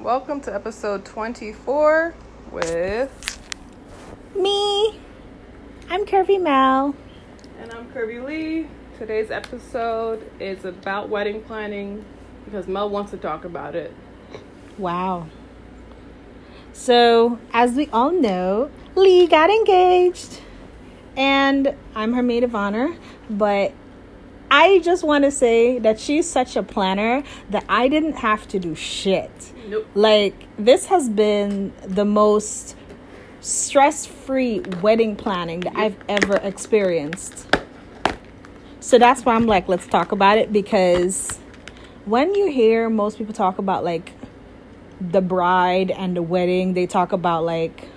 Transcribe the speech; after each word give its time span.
Welcome 0.00 0.42
to 0.42 0.54
episode 0.54 1.06
24 1.06 2.14
with. 2.52 3.40
Me. 4.36 5.00
I'm 5.88 6.04
Curvy 6.04 6.40
Mal. 6.40 6.94
And 7.58 7.72
I'm 7.72 7.90
Kirby 7.92 8.20
Lee. 8.20 8.68
Today's 8.98 9.30
episode 9.30 10.30
is 10.38 10.66
about 10.66 11.08
wedding 11.08 11.42
planning 11.42 12.04
because 12.44 12.68
Mel 12.68 12.90
wants 12.90 13.10
to 13.12 13.16
talk 13.16 13.46
about 13.46 13.74
it. 13.74 13.92
Wow. 14.76 15.28
So, 16.74 17.38
as 17.54 17.72
we 17.72 17.88
all 17.88 18.12
know, 18.12 18.70
Lee 18.96 19.26
got 19.26 19.48
engaged. 19.48 20.42
And 21.16 21.74
I'm 21.94 22.12
her 22.12 22.22
maid 22.22 22.44
of 22.44 22.54
honor. 22.54 22.94
But 23.30 23.72
I 24.50 24.78
just 24.80 25.04
want 25.04 25.24
to 25.24 25.30
say 25.30 25.78
that 25.80 25.98
she's 25.98 26.28
such 26.28 26.56
a 26.56 26.62
planner 26.62 27.22
that 27.50 27.64
I 27.68 27.88
didn't 27.88 28.14
have 28.18 28.46
to 28.48 28.58
do 28.58 28.74
shit. 28.74 29.52
Nope. 29.68 29.86
Like, 29.94 30.46
this 30.56 30.86
has 30.86 31.08
been 31.08 31.72
the 31.82 32.04
most 32.04 32.76
stress 33.40 34.06
free 34.06 34.60
wedding 34.82 35.16
planning 35.16 35.60
that 35.60 35.76
I've 35.76 35.96
ever 36.08 36.36
experienced. 36.36 37.46
So 38.80 38.98
that's 38.98 39.24
why 39.24 39.34
I'm 39.34 39.46
like, 39.46 39.68
let's 39.68 39.86
talk 39.86 40.12
about 40.12 40.38
it 40.38 40.52
because 40.52 41.38
when 42.04 42.34
you 42.34 42.50
hear 42.50 42.88
most 42.88 43.18
people 43.18 43.34
talk 43.34 43.58
about 43.58 43.84
like 43.84 44.12
the 45.00 45.20
bride 45.20 45.90
and 45.90 46.16
the 46.16 46.22
wedding, 46.22 46.74
they 46.74 46.86
talk 46.86 47.12
about 47.12 47.44
like 47.44 47.88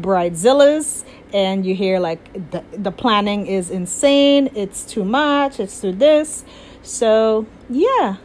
bridezillas 0.00 1.04
and 1.32 1.66
you 1.66 1.74
hear 1.74 1.98
like 1.98 2.50
the, 2.50 2.64
the 2.72 2.92
planning 2.92 3.46
is 3.46 3.70
insane 3.70 4.50
it's 4.54 4.84
too 4.84 5.04
much 5.04 5.60
it's 5.60 5.80
too 5.80 5.92
this. 5.92 6.44
So 6.82 7.46
yeah. 7.68 8.16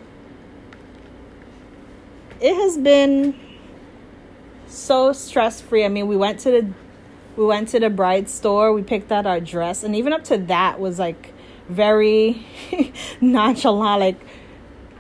It 2.39 2.55
has 2.55 2.77
been 2.77 3.35
so 4.71 5.11
stress 5.11 5.59
free 5.59 5.83
i 5.83 5.89
mean 5.89 6.07
we 6.07 6.15
went 6.15 6.39
to 6.39 6.49
the 6.49 6.73
we 7.35 7.45
went 7.45 7.67
to 7.67 7.79
the 7.79 7.89
bride 7.89 8.29
store 8.29 8.71
we 8.71 8.81
picked 8.81 9.11
out 9.11 9.25
our 9.25 9.39
dress 9.39 9.83
and 9.83 9.95
even 9.95 10.13
up 10.13 10.23
to 10.23 10.37
that 10.37 10.79
was 10.79 10.97
like 10.97 11.33
very 11.67 12.45
nonchalant 13.21 13.99
like 13.99 14.19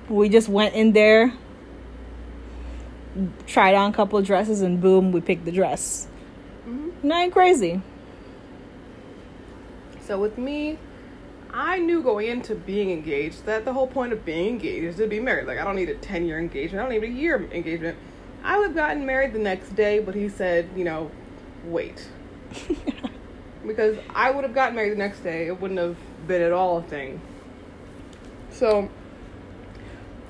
we 0.09 0.27
just 0.27 0.49
went 0.49 0.75
in 0.75 0.91
there 0.91 1.33
tried 3.47 3.73
on 3.73 3.89
a 3.89 3.93
couple 3.93 4.19
of 4.19 4.25
dresses 4.25 4.61
and 4.61 4.81
boom 4.81 5.11
we 5.11 5.21
picked 5.21 5.45
the 5.45 5.51
dress 5.51 6.07
Not 7.03 7.31
crazy 7.31 7.81
So 10.01 10.19
with 10.19 10.37
me, 10.37 10.77
I 11.51 11.79
knew 11.79 12.03
going 12.03 12.27
into 12.27 12.53
being 12.53 12.91
engaged 12.91 13.45
that 13.45 13.65
the 13.65 13.73
whole 13.73 13.87
point 13.87 14.13
of 14.13 14.23
being 14.23 14.49
engaged 14.49 14.85
is 14.85 14.95
to 14.97 15.07
be 15.07 15.19
married. 15.19 15.47
Like 15.47 15.59
I 15.59 15.63
don't 15.63 15.75
need 15.75 15.89
a 15.89 15.95
ten 15.95 16.25
year 16.25 16.39
engagement. 16.39 16.79
I 16.79 16.89
don't 16.89 17.01
need 17.01 17.09
a 17.09 17.11
year 17.11 17.43
engagement. 17.51 17.97
I 18.43 18.57
would 18.57 18.67
have 18.67 18.75
gotten 18.75 19.05
married 19.05 19.33
the 19.33 19.39
next 19.39 19.75
day, 19.75 19.99
but 19.99 20.15
he 20.15 20.29
said, 20.29 20.69
you 20.75 20.83
know, 20.83 21.11
wait. 21.65 22.07
because 23.67 23.97
I 24.13 24.31
would 24.31 24.43
have 24.43 24.53
gotten 24.53 24.75
married 24.75 24.93
the 24.93 24.97
next 24.97 25.19
day. 25.19 25.47
It 25.47 25.59
wouldn't 25.59 25.79
have 25.79 25.97
been 26.27 26.41
at 26.41 26.51
all 26.51 26.77
a 26.77 26.83
thing. 26.83 27.21
So 28.51 28.89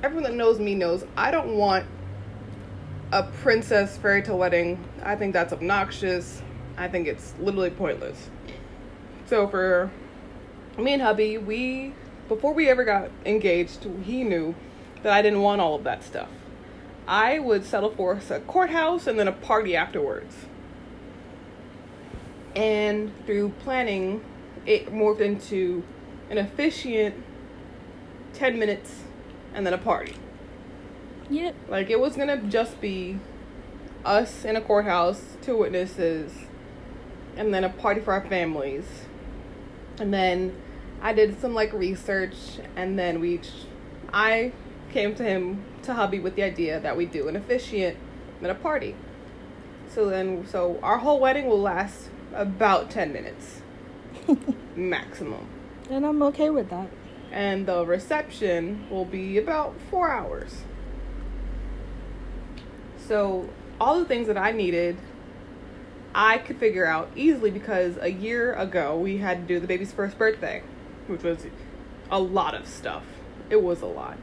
everyone 0.03 0.23
that 0.23 0.33
knows 0.33 0.59
me 0.59 0.75
knows 0.75 1.05
I 1.15 1.31
don't 1.31 1.55
want 1.55 1.85
a 3.11 3.23
princess 3.23 3.97
fairy 3.97 4.21
tale 4.21 4.37
wedding. 4.37 4.83
I 5.03 5.15
think 5.15 5.33
that's 5.33 5.53
obnoxious. 5.53 6.41
I 6.77 6.87
think 6.87 7.07
it's 7.07 7.33
literally 7.39 7.69
pointless. 7.69 8.29
So 9.27 9.47
for 9.47 9.91
me 10.77 10.93
and 10.93 11.01
hubby, 11.01 11.37
we 11.37 11.93
before 12.27 12.53
we 12.53 12.69
ever 12.69 12.83
got 12.83 13.11
engaged, 13.25 13.85
he 14.03 14.23
knew 14.23 14.55
that 15.03 15.11
I 15.11 15.21
didn't 15.21 15.41
want 15.41 15.61
all 15.61 15.75
of 15.75 15.83
that 15.83 16.03
stuff. 16.03 16.29
I 17.07 17.39
would 17.39 17.65
settle 17.65 17.91
for 17.91 18.21
a 18.29 18.39
courthouse 18.39 19.07
and 19.07 19.19
then 19.19 19.27
a 19.27 19.33
party 19.33 19.75
afterwards. 19.75 20.35
And 22.55 23.11
through 23.25 23.49
planning, 23.59 24.23
it 24.65 24.93
morphed 24.93 25.21
into 25.21 25.83
an 26.29 26.37
efficient 26.37 27.15
10 28.33 28.57
minutes 28.57 29.01
and 29.53 29.65
then 29.65 29.73
a 29.73 29.77
party. 29.77 30.15
yep 31.29 31.55
Like 31.67 31.89
it 31.89 31.99
was 31.99 32.15
gonna 32.15 32.37
just 32.37 32.79
be 32.79 33.19
us 34.05 34.45
in 34.45 34.55
a 34.55 34.61
courthouse, 34.61 35.37
two 35.41 35.57
witnesses, 35.57 36.31
and 37.37 37.53
then 37.53 37.63
a 37.63 37.69
party 37.69 38.01
for 38.01 38.13
our 38.13 38.25
families. 38.27 38.85
And 39.99 40.13
then 40.13 40.55
I 41.01 41.13
did 41.13 41.39
some 41.39 41.53
like 41.53 41.73
research, 41.73 42.35
and 42.75 42.97
then 42.97 43.19
we, 43.19 43.41
I 44.13 44.51
came 44.91 45.15
to 45.15 45.23
him 45.23 45.63
to 45.83 45.93
hubby 45.93 46.19
with 46.19 46.35
the 46.35 46.43
idea 46.43 46.79
that 46.79 46.95
we 46.95 47.05
do 47.05 47.27
an 47.27 47.35
officiant 47.35 47.97
and 48.41 48.51
a 48.51 48.55
party. 48.55 48.95
So 49.89 50.09
then, 50.09 50.45
so 50.47 50.79
our 50.81 50.99
whole 50.99 51.19
wedding 51.19 51.47
will 51.47 51.61
last 51.61 52.09
about 52.33 52.89
ten 52.89 53.11
minutes, 53.11 53.61
maximum, 54.75 55.47
and 55.89 56.05
i'm 56.05 56.23
okay 56.23 56.49
with 56.49 56.69
that 56.69 56.89
and 57.31 57.65
the 57.65 57.85
reception 57.85 58.85
will 58.89 59.05
be 59.05 59.37
about 59.37 59.73
four 59.89 60.11
hours. 60.11 60.63
So 63.07 63.49
all 63.79 63.99
the 63.99 64.05
things 64.05 64.27
that 64.27 64.37
I 64.37 64.51
needed, 64.51 64.97
I 66.13 66.39
could 66.39 66.57
figure 66.57 66.85
out 66.85 67.09
easily 67.15 67.51
because 67.51 67.97
a 68.01 68.11
year 68.11 68.53
ago 68.53 68.97
we 68.97 69.17
had 69.17 69.47
to 69.47 69.53
do 69.53 69.59
the 69.59 69.67
baby's 69.67 69.93
first 69.93 70.17
birthday, 70.17 70.61
which 71.07 71.23
was 71.23 71.45
a 72.09 72.19
lot 72.19 72.53
of 72.53 72.67
stuff. 72.67 73.03
It 73.49 73.63
was 73.63 73.81
a 73.81 73.87
lot. 73.87 74.17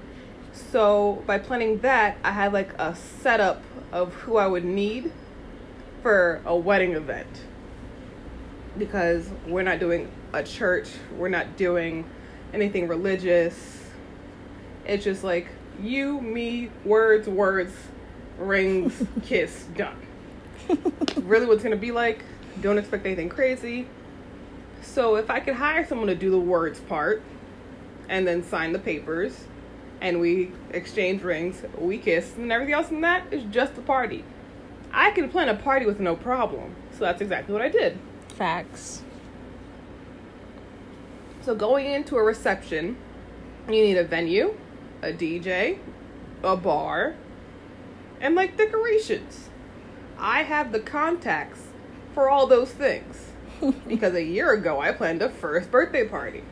So 0.53 1.22
by 1.27 1.38
planning 1.38 1.78
that, 1.81 2.19
I 2.22 2.32
had 2.32 2.53
like 2.53 2.72
a 2.78 2.94
setup 2.94 3.62
of 3.93 4.12
who 4.15 4.37
I 4.37 4.47
would 4.47 4.65
need 4.65 5.12
for 6.03 6.43
a 6.44 6.56
wedding 6.56 6.93
event. 6.93 7.44
Because 8.77 9.28
we're 9.47 9.62
not 9.62 9.81
doing 9.81 10.10
a 10.32 10.43
church, 10.43 10.88
we're 11.16 11.28
not 11.28 11.56
doing 11.56 12.09
anything 12.53 12.87
religious. 12.87 13.82
It's 14.84 15.04
just 15.04 15.25
like 15.25 15.48
you, 15.81 16.21
me, 16.21 16.71
words, 16.84 17.28
words, 17.28 17.72
rings, 18.38 19.03
kiss, 19.25 19.65
done. 19.77 20.08
Really, 21.17 21.47
what's 21.47 21.62
gonna 21.62 21.77
be 21.77 21.93
like? 21.93 22.23
Don't 22.61 22.79
expect 22.79 23.06
anything 23.06 23.29
crazy. 23.29 23.87
So, 24.83 25.17
if 25.17 25.31
I 25.31 25.41
could 25.41 25.55
hire 25.55 25.87
someone 25.87 26.09
to 26.09 26.15
do 26.15 26.31
the 26.31 26.39
words 26.39 26.81
part 26.81 27.23
and 28.09 28.27
then 28.27 28.43
sign 28.43 28.73
the 28.73 28.78
papers 28.78 29.45
and 30.01 30.21
we 30.21 30.53
exchange 30.71 31.23
rings, 31.23 31.62
we 31.77 31.99
kiss, 31.99 32.37
and 32.37 32.53
everything 32.53 32.75
else 32.75 32.91
in 32.91 33.01
that 33.03 33.33
is 33.33 33.43
just 33.51 33.75
the 33.75 33.83
party. 33.83 34.25
I 34.93 35.11
can 35.11 35.28
plan 35.28 35.49
a 35.49 35.55
party 35.55 35.87
with 35.87 36.01
no 36.01 36.17
problem. 36.17 36.75
So, 36.93 37.01
that's 37.01 37.21
exactly 37.21 37.53
what 37.53 37.62
I 37.62 37.69
did. 37.69 37.99
facts 38.28 39.03
So 41.49 41.55
going 41.55 41.87
into 41.87 42.17
a 42.17 42.23
reception, 42.23 42.99
you 43.69 43.83
need 43.83 43.97
a 43.97 44.05
venue, 44.05 44.55
a 45.01 45.12
DJ, 45.12 45.78
a 46.43 46.57
bar, 46.57 47.15
and 48.21 48.34
like 48.34 48.59
decorations. 48.59 49.47
I 50.19 50.43
have 50.43 50.73
the 50.73 50.81
contacts 50.81 51.61
for 52.15 52.29
all 52.29 52.47
those 52.47 52.71
things 52.71 53.31
because 53.89 54.15
a 54.15 54.23
year 54.23 54.53
ago 54.53 54.81
I 54.81 54.93
planned 54.93 55.23
a 55.23 55.29
first 55.29 55.71
birthday 55.71 56.06
party. 56.06 56.43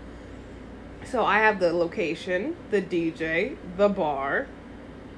So 1.04 1.24
I 1.24 1.38
have 1.38 1.60
the 1.60 1.72
location, 1.72 2.56
the 2.70 2.82
DJ, 2.82 3.56
the 3.76 3.88
bar, 3.88 4.48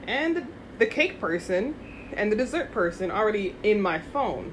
and 0.07 0.47
the, 0.79 0.87
cake 0.87 1.21
person 1.21 1.75
and 2.15 2.31
the 2.31 2.37
dessert 2.37 2.73
person 2.73 3.11
already 3.11 3.55
in 3.63 3.81
my 3.81 3.99
phone. 3.99 4.53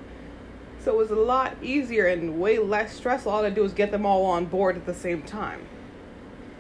So 0.80 0.92
it 0.92 0.98
was 0.98 1.12
a 1.12 1.16
lot 1.16 1.56
easier 1.62 2.08
and 2.08 2.40
way 2.40 2.58
less 2.58 2.94
stressful. 2.96 3.32
All 3.32 3.44
I 3.44 3.50
do 3.50 3.64
is 3.64 3.74
get 3.74 3.92
them 3.92 4.06
all 4.06 4.26
on 4.26 4.46
board 4.46 4.76
at 4.76 4.86
the 4.86 4.94
same 4.94 5.24
time. 5.24 5.68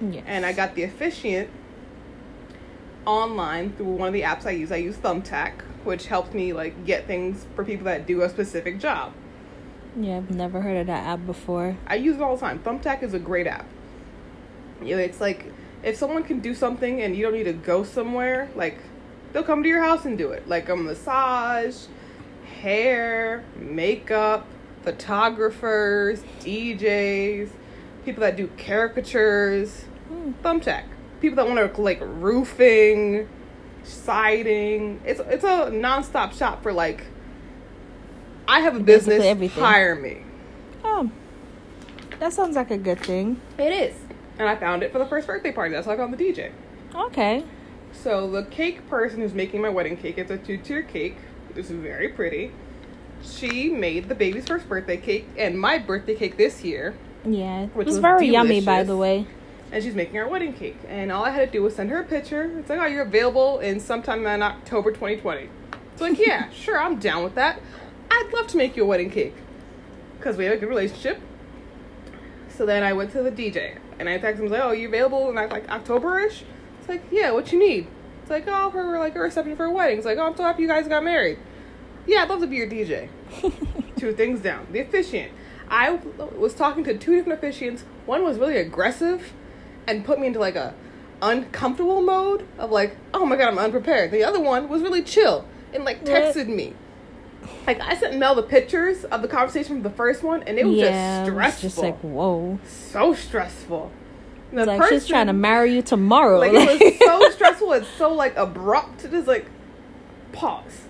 yes. 0.01 0.23
And 0.25 0.45
I 0.45 0.51
got 0.51 0.75
the 0.75 0.83
officiant 0.83 1.49
online 3.05 3.73
through 3.73 3.85
one 3.85 4.07
of 4.07 4.13
the 4.13 4.21
apps 4.21 4.45
I 4.45 4.51
use. 4.51 4.71
I 4.71 4.77
use 4.77 4.97
Thumbtack, 4.97 5.53
which 5.85 6.07
helps 6.07 6.33
me 6.33 6.53
like 6.53 6.85
get 6.85 7.07
things 7.07 7.45
for 7.55 7.63
people 7.63 7.85
that 7.85 8.05
do 8.05 8.21
a 8.21 8.29
specific 8.29 8.79
job. 8.79 9.13
yeah 9.99 10.17
i've 10.17 10.29
never 10.29 10.61
heard 10.61 10.77
of 10.77 10.87
that 10.87 11.05
app 11.05 11.25
before 11.25 11.77
I 11.87 11.95
use 11.95 12.17
it 12.17 12.21
all 12.21 12.35
the 12.35 12.41
time. 12.41 12.59
Thumbtack 12.59 13.03
is 13.03 13.13
a 13.13 13.19
great 13.19 13.47
app. 13.47 13.65
You 14.81 14.95
know, 14.95 15.01
it's 15.01 15.21
like 15.21 15.45
if 15.83 15.95
someone 15.95 16.23
can 16.23 16.39
do 16.39 16.53
something 16.53 17.01
and 17.01 17.15
you 17.15 17.23
don't 17.23 17.33
need 17.33 17.43
to 17.43 17.53
go 17.53 17.83
somewhere, 17.83 18.49
like 18.55 18.79
they'll 19.31 19.43
come 19.43 19.63
to 19.63 19.69
your 19.69 19.83
house 19.83 20.05
and 20.05 20.17
do 20.17 20.31
it. 20.31 20.47
Like 20.47 20.67
a 20.69 20.75
massage, 20.75 21.85
hair, 22.61 23.43
makeup, 23.55 24.47
photographers, 24.83 26.23
DJs, 26.41 27.49
people 28.03 28.21
that 28.21 28.35
do 28.35 28.49
caricatures. 28.57 29.83
Hmm. 30.07 30.31
Thumbtack. 30.43 30.85
People 31.21 31.37
that 31.37 31.47
want 31.47 31.75
to 31.75 31.81
like 31.81 31.99
roofing, 32.01 33.29
siding. 33.85 34.99
It's 35.05 35.19
it's 35.19 35.43
a 35.43 35.69
nonstop 35.71 36.37
shop 36.37 36.63
for 36.63 36.73
like. 36.73 37.03
I 38.47 38.59
have 38.59 38.75
a 38.75 38.79
Basically 38.79 39.15
business. 39.15 39.25
everything. 39.25 39.63
Hire 39.63 39.95
me. 39.95 40.17
oh 40.83 41.09
that 42.19 42.31
sounds 42.31 42.55
like 42.55 42.71
a 42.71 42.77
good 42.77 42.99
thing 42.99 43.41
It 43.57 43.73
is. 43.73 43.95
And 44.39 44.47
I 44.47 44.55
found 44.55 44.83
it 44.83 44.91
for 44.91 44.99
the 44.99 45.05
first 45.05 45.27
birthday 45.27 45.51
party. 45.51 45.73
That's 45.73 45.85
how 45.87 45.93
I 45.93 45.97
found 45.97 46.13
the 46.13 46.23
DJ. 46.23 46.51
okay 46.95 47.43
So 47.91 48.29
the 48.29 48.43
cake 48.43 48.87
person 48.89 49.19
who's 49.21 49.33
making 49.33 49.61
my 49.61 49.69
wedding 49.69 49.97
cake, 49.97 50.17
it's 50.17 50.31
a 50.31 50.37
two-tier 50.37 50.83
cake. 50.83 51.17
It's 51.55 51.69
very 51.69 52.09
pretty. 52.09 52.51
She 53.23 53.69
made 53.69 54.07
the 54.09 54.15
baby's 54.15 54.45
first 54.45 54.69
birthday 54.69 54.97
cake 54.97 55.27
and 55.37 55.59
my 55.59 55.77
birthday 55.79 56.15
cake 56.15 56.37
this 56.37 56.63
year, 56.63 56.95
Yeah, 57.25 57.63
it 57.63 57.75
was 57.75 57.85
was 57.87 57.97
very 57.97 58.27
yummy, 58.27 58.61
by 58.61 58.83
the 58.83 58.95
way. 58.95 59.25
And 59.71 59.83
she's 59.83 59.95
making 59.95 60.17
our 60.17 60.27
wedding 60.27 60.53
cake. 60.53 60.77
And 60.87 61.11
all 61.11 61.23
I 61.25 61.31
had 61.31 61.51
to 61.51 61.57
do 61.57 61.63
was 61.63 61.75
send 61.75 61.89
her 61.89 61.99
a 61.99 62.03
picture. 62.03 62.57
It's 62.59 62.69
like, 62.69 62.79
oh, 62.79 62.85
you're 62.85 63.03
available 63.03 63.59
in 63.59 63.79
sometime 63.79 64.25
in 64.25 64.41
October 64.41 64.91
2020. 64.91 65.49
It's 65.91 66.01
like, 66.01 66.19
yeah, 66.19 66.49
sure, 66.53 66.79
I'm 66.79 66.99
down 66.99 67.23
with 67.23 67.35
that. 67.35 67.61
I'd 68.09 68.31
love 68.33 68.47
to 68.47 68.57
make 68.57 68.75
you 68.77 68.83
a 68.83 68.85
wedding 68.85 69.09
cake 69.09 69.35
because 70.17 70.37
we 70.37 70.45
have 70.45 70.53
a 70.53 70.57
good 70.57 70.69
relationship. 70.69 71.19
So 72.49 72.65
then 72.65 72.83
I 72.83 72.93
went 72.93 73.11
to 73.11 73.21
the 73.21 73.31
DJ 73.31 73.77
and 73.99 74.07
I 74.07 74.17
texted 74.17 74.39
him 74.39 74.47
like, 74.47 74.61
"Oh, 74.61 74.71
you 74.71 74.87
available 74.87 75.29
in 75.29 75.35
like 75.35 75.69
October-ish?" 75.69 76.43
It's 76.79 76.89
like, 76.89 77.03
"Yeah, 77.11 77.31
what 77.31 77.51
you 77.51 77.59
need?" 77.59 77.87
It's 78.21 78.29
like, 78.29 78.45
"Oh, 78.47 78.71
for 78.71 78.97
like 78.97 79.15
a 79.15 79.19
reception 79.19 79.55
for 79.57 79.65
a 79.65 79.71
wedding." 79.71 79.97
It's 79.97 80.05
like, 80.05 80.17
"Oh, 80.17 80.27
I'm 80.27 80.37
so 80.37 80.43
happy 80.43 80.61
you 80.61 80.67
guys 80.67 80.87
got 80.87 81.03
married." 81.03 81.37
Yeah, 82.07 82.21
I'd 82.21 82.29
love 82.29 82.39
to 82.41 82.47
be 82.47 82.55
your 82.55 82.69
DJ. 82.69 83.09
two 83.97 84.13
things 84.13 84.39
down. 84.39 84.67
The 84.71 84.79
officiant. 84.79 85.31
I 85.67 85.99
was 86.37 86.53
talking 86.53 86.83
to 86.85 86.97
two 86.97 87.15
different 87.15 87.41
officiants. 87.41 87.81
One 88.05 88.23
was 88.23 88.37
really 88.37 88.57
aggressive 88.57 89.33
and 89.87 90.05
put 90.05 90.19
me 90.19 90.27
into 90.27 90.39
like 90.39 90.55
a 90.55 90.73
uncomfortable 91.21 92.01
mode 92.01 92.47
of 92.57 92.71
like, 92.71 92.95
oh 93.13 93.25
my 93.25 93.35
god, 93.35 93.49
I'm 93.49 93.57
unprepared. 93.57 94.11
The 94.11 94.23
other 94.23 94.39
one 94.39 94.69
was 94.69 94.81
really 94.81 95.03
chill 95.03 95.45
and 95.73 95.85
like 95.85 96.03
texted 96.03 96.47
me. 96.47 96.73
Like 97.67 97.79
I 97.79 97.95
sent 97.95 98.17
Mel 98.17 98.35
the 98.35 98.43
pictures 98.43 99.03
of 99.05 99.21
the 99.21 99.27
conversation 99.27 99.75
from 99.75 99.83
the 99.83 99.89
first 99.89 100.23
one, 100.23 100.43
and 100.43 100.57
it 100.57 100.65
was 100.65 100.77
yeah, 100.77 101.25
just 101.25 101.29
it 101.29 101.33
was 101.35 101.53
stressful. 101.53 101.69
just 101.69 101.77
like 101.77 101.99
whoa. 101.99 102.59
so 102.65 103.13
stressful. 103.13 103.91
The 104.51 104.65
like 104.65 104.89
she's 104.89 105.07
trying 105.07 105.27
to 105.27 105.33
marry 105.33 105.73
you 105.73 105.81
tomorrow. 105.81 106.39
Like 106.39 106.53
it 106.53 106.81
was 106.81 106.99
so 107.05 107.29
stressful. 107.31 107.73
It's 107.73 107.87
so 107.87 108.13
like 108.13 108.35
abrupt. 108.35 109.09
Just 109.09 109.27
like 109.27 109.47
pause. 110.31 110.83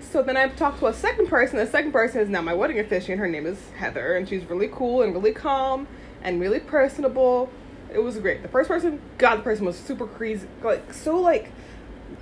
So 0.00 0.22
then 0.22 0.36
I 0.36 0.48
talked 0.48 0.78
to 0.78 0.86
a 0.86 0.92
second 0.92 1.26
person. 1.26 1.58
The 1.58 1.66
second 1.66 1.92
person 1.92 2.20
is 2.20 2.28
now 2.28 2.40
my 2.40 2.54
wedding 2.54 2.78
officiant. 2.78 3.18
Her 3.18 3.28
name 3.28 3.46
is 3.46 3.58
Heather, 3.76 4.14
and 4.14 4.28
she's 4.28 4.44
really 4.44 4.68
cool 4.68 5.02
and 5.02 5.12
really 5.12 5.32
calm 5.32 5.88
and 6.22 6.40
really 6.40 6.60
personable. 6.60 7.50
It 7.94 8.02
was 8.02 8.18
great. 8.18 8.42
The 8.42 8.48
first 8.48 8.68
person, 8.68 9.00
God, 9.18 9.36
the 9.36 9.42
person 9.42 9.64
was 9.64 9.78
super 9.78 10.06
crazy, 10.06 10.48
like 10.62 10.92
so 10.92 11.16
like 11.16 11.52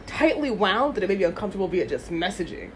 tightly 0.06 0.50
wound 0.50 0.94
that 0.94 1.02
it 1.02 1.08
made 1.08 1.18
me 1.18 1.24
uncomfortable 1.24 1.66
via 1.66 1.86
just 1.86 2.10
messaging. 2.10 2.70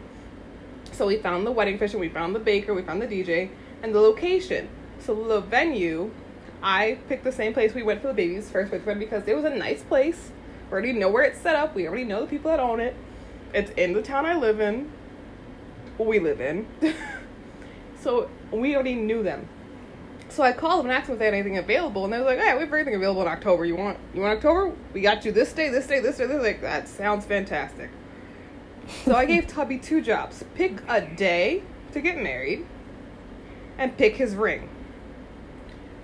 So 0.93 1.07
we 1.07 1.19
found 1.19 1.47
the 1.47 1.53
wedding 1.53 1.75
officiant, 1.75 2.01
we 2.01 2.09
found 2.09 2.35
the 2.35 2.41
baker, 2.41 2.73
we 2.73 2.81
found 2.81 3.03
the 3.03 3.07
DJ, 3.07 3.51
and 3.83 3.95
the 3.95 4.01
location. 4.01 4.71
So 4.99 5.15
the 5.29 5.41
venue, 5.43 6.11
I 6.63 6.99
picked 7.07 7.25
the 7.25 7.33
same 7.33 7.53
place 7.53 7.75
we 7.75 7.83
went 7.83 8.01
for 8.01 8.09
the 8.09 8.15
baby's 8.15 8.49
first 8.49 8.71
birthday 8.71 8.95
because 8.95 9.29
it 9.29 9.37
was 9.37 9.45
a 9.45 9.51
nice 9.51 9.83
place. 9.83 10.31
We 10.71 10.73
already 10.73 10.93
know 10.95 11.11
where 11.11 11.25
it's 11.25 11.41
set 11.41 11.55
up. 11.55 11.75
We 11.75 11.87
already 11.87 12.05
know 12.05 12.23
the 12.23 12.27
people 12.27 12.51
that 12.51 12.61
own 12.61 12.81
it. 12.81 12.97
It's 13.53 13.71
in 13.73 13.93
the 13.93 14.03
town 14.03 14.25
I 14.25 14.37
live 14.37 14.59
in. 14.59 14.91
We 15.99 16.19
live 16.19 16.41
in. 16.41 16.67
so 18.01 18.31
we 18.51 18.75
already 18.75 18.95
knew 18.95 19.23
them. 19.23 19.49
So 20.37 20.43
I 20.43 20.53
called 20.53 20.81
them 20.81 20.91
and 20.91 20.93
asked 20.93 21.07
them 21.07 21.15
if 21.15 21.19
they 21.19 21.25
had 21.25 21.33
anything 21.33 21.57
available, 21.57 22.05
and 22.05 22.13
they 22.13 22.19
were 22.19 22.27
like, 22.27 22.39
"Hey, 22.39 22.53
we 22.53 22.61
have 22.61 22.69
everything 22.69 22.95
available 22.95 23.23
in 23.23 23.29
October. 23.29 23.65
You 23.65 23.75
want 23.75 23.97
you 24.13 24.21
want 24.21 24.37
October? 24.37 24.71
We 24.93 25.01
got 25.01 25.25
you 25.25 25.33
this 25.33 25.51
day, 25.55 25.71
this 25.71 25.87
day, 25.87 25.99
this 25.99 26.19
day." 26.19 26.27
They're 26.27 26.43
like, 26.43 26.61
"That 26.61 26.89
sounds 26.89 27.25
fantastic." 27.25 27.89
So 29.07 29.15
I 29.15 29.25
gave 29.25 29.47
Tubby 29.49 29.79
two 29.79 30.03
jobs: 30.03 30.45
pick 30.55 30.83
a 30.89 31.01
day 31.01 31.63
to 31.93 32.03
get 32.03 32.19
married, 32.19 32.67
and 33.79 33.97
pick 33.97 34.17
his 34.17 34.35
ring. 34.35 34.69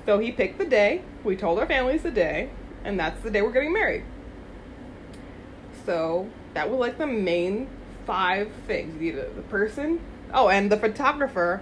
So 0.06 0.19
he 0.19 0.32
picked 0.32 0.56
the 0.56 0.64
day. 0.64 1.02
We 1.25 1.37
told 1.37 1.58
our 1.58 1.67
families 1.67 2.02
the 2.02 2.11
day, 2.11 2.49
and 2.84 2.99
that's 2.99 3.23
the 3.23 3.31
day 3.31 3.43
we're 3.43 3.52
getting 3.52 3.75
married. 3.75 4.05
So 5.84 6.31
that 6.55 6.70
was 6.70 6.81
like 6.81 6.96
the 6.96 7.06
main 7.06 7.69
five 8.06 8.50
things. 8.67 8.99
You 8.99 9.12
the 9.12 9.43
person. 9.43 10.00
Oh, 10.32 10.49
and 10.49 10.73
the 10.73 10.79
photographer, 10.79 11.61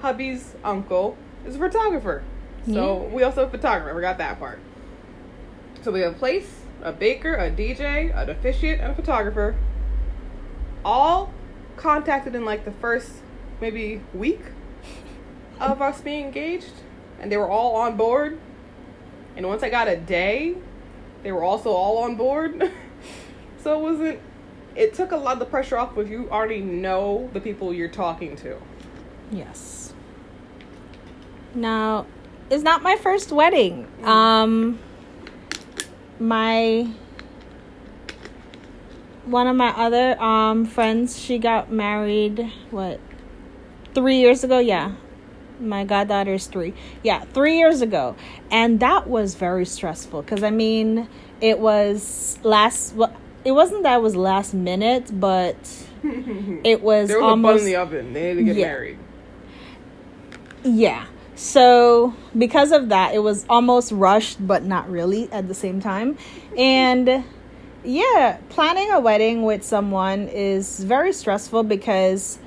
hubby's 0.00 0.54
uncle, 0.62 1.18
is 1.46 1.56
a 1.56 1.58
photographer. 1.58 2.22
So 2.66 3.02
Yeah. 3.02 3.14
we 3.14 3.22
also 3.22 3.44
have 3.44 3.48
a 3.48 3.56
photographer. 3.56 3.90
I 3.90 3.94
forgot 3.94 4.18
that 4.18 4.38
part. 4.38 4.58
So 5.82 5.92
we 5.92 6.00
have 6.00 6.12
a 6.14 6.18
place, 6.18 6.60
a 6.82 6.92
baker, 6.92 7.34
a 7.34 7.50
DJ, 7.50 8.10
an 8.10 8.30
officiant, 8.30 8.80
and 8.80 8.92
a 8.92 8.94
photographer. 8.94 9.54
All 10.84 11.32
contacted 11.76 12.34
in 12.34 12.44
like 12.44 12.64
the 12.64 12.70
first 12.72 13.10
maybe 13.60 14.00
week 14.14 14.40
of 15.60 15.82
us 15.82 16.00
being 16.00 16.26
engaged, 16.26 16.72
and 17.20 17.30
they 17.30 17.36
were 17.36 17.50
all 17.50 17.76
on 17.76 17.96
board. 17.96 18.38
And 19.36 19.46
once 19.46 19.62
I 19.62 19.68
got 19.68 19.88
a 19.88 19.96
day, 19.96 20.54
they 21.22 21.32
were 21.32 21.42
also 21.42 21.70
all 21.70 21.98
on 21.98 22.16
board. 22.16 22.70
so 23.62 23.78
it 23.78 23.82
wasn't. 23.82 24.20
It 24.76 24.94
took 24.94 25.12
a 25.12 25.16
lot 25.16 25.34
of 25.34 25.38
the 25.38 25.44
pressure 25.46 25.78
off 25.78 25.96
if 25.98 26.08
you 26.08 26.28
already 26.30 26.60
know 26.60 27.30
the 27.32 27.40
people 27.40 27.72
you're 27.72 27.88
talking 27.88 28.36
to. 28.36 28.56
Yes. 29.30 29.83
Now, 31.54 32.06
it's 32.50 32.62
not 32.62 32.82
my 32.82 32.96
first 32.96 33.32
wedding. 33.32 33.86
Um 34.02 34.78
my 36.20 36.86
one 39.26 39.46
of 39.46 39.56
my 39.56 39.70
other 39.70 40.20
um 40.22 40.64
friends, 40.64 41.18
she 41.18 41.38
got 41.38 41.70
married 41.72 42.52
what 42.70 43.00
3 43.94 44.16
years 44.16 44.44
ago, 44.44 44.58
yeah. 44.58 44.92
My 45.60 45.84
goddaughter 45.84 46.34
is 46.34 46.46
3. 46.46 46.74
Yeah, 47.02 47.24
3 47.32 47.56
years 47.56 47.80
ago. 47.80 48.16
And 48.50 48.80
that 48.80 49.06
was 49.08 49.34
very 49.34 49.64
stressful 49.64 50.22
cuz 50.24 50.42
I 50.42 50.50
mean, 50.50 51.08
it 51.40 51.58
was 51.58 52.38
last 52.42 52.94
well, 52.96 53.12
it 53.44 53.52
wasn't 53.52 53.82
that 53.84 53.96
it 53.96 54.02
was 54.02 54.16
last 54.16 54.54
minute, 54.54 55.10
but 55.18 55.56
it 56.64 56.82
was 56.82 57.08
There 57.08 57.20
was 57.20 57.32
a 57.38 57.42
bun 57.42 57.58
in 57.58 57.64
the 57.64 57.76
oven. 57.76 58.12
They 58.12 58.28
had 58.28 58.36
to 58.38 58.42
get 58.44 58.56
Yeah. 58.56 58.66
married. 58.66 58.98
Yeah. 60.64 61.04
So 61.36 62.14
because 62.36 62.72
of 62.72 62.90
that, 62.90 63.14
it 63.14 63.18
was 63.18 63.44
almost 63.48 63.92
rushed, 63.92 64.44
but 64.46 64.64
not 64.64 64.90
really 64.90 65.30
at 65.32 65.48
the 65.48 65.54
same 65.54 65.80
time. 65.80 66.16
And 66.56 67.24
yeah, 67.84 68.38
planning 68.48 68.90
a 68.90 69.00
wedding 69.00 69.42
with 69.42 69.62
someone 69.64 70.28
is 70.28 70.80
very 70.80 71.12
stressful 71.12 71.64
because 71.64 72.38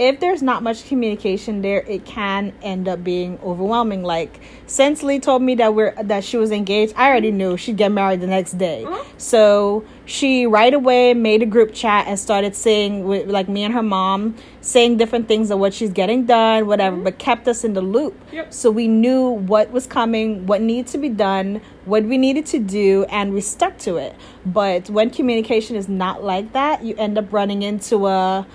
if 0.00 0.18
there's 0.18 0.42
not 0.42 0.62
much 0.62 0.86
communication 0.86 1.60
there, 1.60 1.82
it 1.82 2.06
can 2.06 2.54
end 2.62 2.88
up 2.88 3.04
being 3.04 3.38
overwhelming. 3.42 4.02
Like 4.02 4.40
since 4.66 5.02
Lee 5.02 5.20
told 5.20 5.42
me 5.42 5.54
that 5.56 5.74
we're 5.74 5.92
that 6.02 6.24
she 6.24 6.38
was 6.38 6.50
engaged, 6.50 6.94
I 6.96 7.08
already 7.08 7.30
knew 7.30 7.58
she'd 7.58 7.76
get 7.76 7.92
married 7.92 8.22
the 8.22 8.26
next 8.26 8.56
day. 8.56 8.84
Uh-huh. 8.84 9.04
So 9.18 9.84
she 10.06 10.46
right 10.46 10.72
away 10.72 11.12
made 11.12 11.42
a 11.42 11.46
group 11.46 11.74
chat 11.74 12.06
and 12.06 12.18
started 12.18 12.56
saying 12.56 13.04
with 13.04 13.28
like 13.28 13.46
me 13.46 13.62
and 13.62 13.74
her 13.74 13.82
mom 13.82 14.36
saying 14.62 14.96
different 14.96 15.28
things 15.28 15.50
of 15.50 15.58
what 15.58 15.74
she's 15.74 15.90
getting 15.90 16.24
done, 16.24 16.66
whatever, 16.66 16.96
but 16.96 17.18
kept 17.18 17.46
us 17.46 17.62
in 17.62 17.74
the 17.74 17.82
loop. 17.82 18.18
Yep. 18.32 18.54
So 18.54 18.70
we 18.70 18.88
knew 18.88 19.28
what 19.28 19.70
was 19.70 19.86
coming, 19.86 20.46
what 20.46 20.62
needed 20.62 20.86
to 20.92 20.98
be 20.98 21.10
done, 21.10 21.60
what 21.84 22.04
we 22.04 22.16
needed 22.16 22.46
to 22.46 22.58
do, 22.58 23.04
and 23.10 23.34
we 23.34 23.42
stuck 23.42 23.76
to 23.80 23.98
it. 23.98 24.16
But 24.46 24.88
when 24.88 25.10
communication 25.10 25.76
is 25.76 25.90
not 25.90 26.24
like 26.24 26.54
that, 26.54 26.84
you 26.84 26.94
end 26.96 27.18
up 27.18 27.30
running 27.34 27.62
into 27.62 28.06
a 28.06 28.46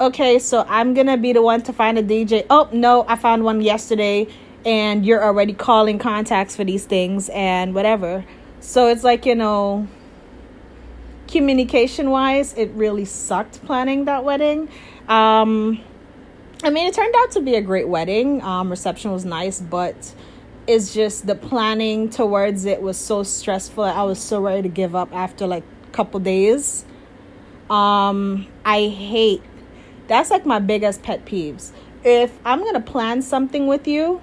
okay, 0.00 0.38
so 0.38 0.64
I'm 0.68 0.94
gonna 0.94 1.16
be 1.16 1.32
the 1.32 1.42
one 1.42 1.62
to 1.62 1.72
find 1.72 1.98
a 1.98 2.02
DJ. 2.02 2.46
Oh 2.50 2.68
no, 2.72 3.04
I 3.06 3.16
found 3.16 3.44
one 3.44 3.60
yesterday, 3.60 4.26
and 4.64 5.04
you're 5.04 5.22
already 5.22 5.52
calling 5.52 5.98
contacts 5.98 6.56
for 6.56 6.64
these 6.64 6.86
things 6.86 7.28
and 7.28 7.74
whatever. 7.74 8.24
So 8.60 8.88
it's 8.88 9.04
like 9.04 9.26
you 9.26 9.34
know, 9.34 9.86
communication 11.28 12.10
wise, 12.10 12.54
it 12.54 12.70
really 12.70 13.04
sucked 13.04 13.64
planning 13.64 14.06
that 14.06 14.24
wedding. 14.24 14.68
Um, 15.06 15.80
I 16.62 16.70
mean, 16.70 16.86
it 16.86 16.94
turned 16.94 17.14
out 17.18 17.30
to 17.32 17.40
be 17.40 17.54
a 17.54 17.62
great 17.62 17.88
wedding. 17.88 18.42
Um, 18.42 18.70
reception 18.70 19.12
was 19.12 19.24
nice, 19.24 19.60
but 19.60 20.14
it's 20.66 20.92
just 20.92 21.26
the 21.26 21.34
planning 21.34 22.10
towards 22.10 22.64
it 22.64 22.82
was 22.82 22.96
so 22.96 23.22
stressful. 23.22 23.84
I 23.84 24.02
was 24.02 24.18
so 24.18 24.40
ready 24.40 24.62
to 24.62 24.68
give 24.68 24.94
up 24.94 25.12
after 25.14 25.46
like 25.46 25.64
a 25.88 25.90
couple 25.90 26.20
days. 26.20 26.84
Um, 27.70 28.46
I 28.64 28.88
hate 28.88 29.42
that's 30.10 30.28
like 30.28 30.44
my 30.44 30.58
biggest 30.58 31.04
pet 31.04 31.24
peeves. 31.24 31.70
If 32.02 32.36
I'm 32.44 32.64
gonna 32.64 32.80
plan 32.80 33.22
something 33.22 33.68
with 33.68 33.86
you, 33.86 34.20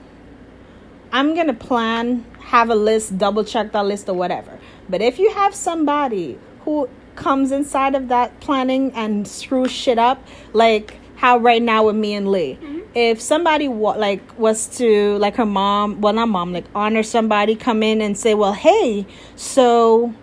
I'm 1.13 1.33
gonna 1.33 1.53
plan, 1.53 2.25
have 2.41 2.69
a 2.69 2.75
list, 2.75 3.17
double 3.17 3.45
check 3.45 3.71
that 3.71 3.85
list 3.85 4.09
or 4.09 4.13
whatever. 4.13 4.59
But 4.89 5.01
if 5.01 5.17
you 5.17 5.31
have 5.31 5.55
somebody 5.55 6.37
who 6.65 6.89
comes 7.15 7.53
inside 7.53 7.95
of 7.95 8.09
that 8.09 8.37
planning 8.41 8.91
and 8.95 9.25
screws 9.25 9.71
shit 9.71 9.97
up, 9.97 10.21
like 10.51 10.99
how 11.15 11.37
right 11.37 11.61
now 11.61 11.85
with 11.85 11.95
me 11.95 12.15
and 12.15 12.29
Lee, 12.29 12.59
mm-hmm. 12.61 12.79
if 12.93 13.21
somebody 13.21 13.69
wa- 13.69 13.95
like 13.95 14.37
was 14.37 14.67
to 14.79 15.17
like 15.19 15.37
her 15.37 15.45
mom, 15.45 16.01
well 16.01 16.11
not 16.11 16.27
mom, 16.27 16.51
like 16.51 16.65
honor 16.75 17.01
somebody, 17.01 17.55
come 17.55 17.81
in 17.81 18.01
and 18.01 18.17
say, 18.17 18.33
well, 18.33 18.51
hey, 18.51 19.05
so 19.37 20.13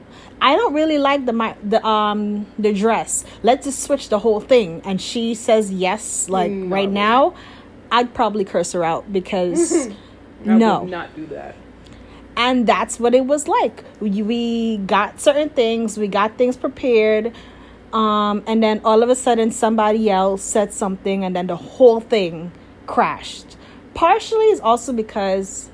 I 0.44 0.56
don't 0.56 0.74
really 0.74 0.98
like 0.98 1.24
the 1.24 1.32
my 1.32 1.56
the 1.62 1.80
um 1.86 2.46
the 2.58 2.72
dress. 2.74 3.24
Let's 3.42 3.64
just 3.64 3.80
switch 3.86 4.10
the 4.10 4.18
whole 4.18 4.40
thing. 4.40 4.82
And 4.84 5.00
she 5.00 5.34
says 5.34 5.72
yes, 5.72 6.28
like 6.28 6.50
No. 6.52 6.66
right 6.76 6.90
now, 6.90 7.34
I'd 7.90 8.12
probably 8.12 8.44
curse 8.44 8.72
her 8.72 8.84
out 8.84 9.10
because 9.12 9.88
no. 10.44 10.84
not 10.84 11.16
do 11.16 11.24
that. 11.28 11.54
and 12.36 12.66
that's 12.66 12.98
what 13.00 13.14
it 13.14 13.24
was 13.26 13.46
like 13.48 13.84
we, 14.00 14.20
we 14.22 14.42
got 14.78 15.20
certain 15.20 15.48
things 15.48 15.96
we 15.96 16.08
got 16.08 16.36
things 16.36 16.56
prepared 16.56 17.32
um, 17.92 18.42
and 18.50 18.60
then 18.60 18.80
all 18.84 19.02
of 19.04 19.08
a 19.08 19.14
sudden 19.14 19.50
somebody 19.52 20.10
else 20.10 20.42
said 20.42 20.72
something 20.72 21.24
and 21.24 21.34
then 21.36 21.46
the 21.46 21.56
whole 21.56 22.00
thing 22.00 22.50
crashed 22.86 23.56
partially 23.94 24.46
is 24.46 24.60
also 24.60 24.92
because 24.92 25.70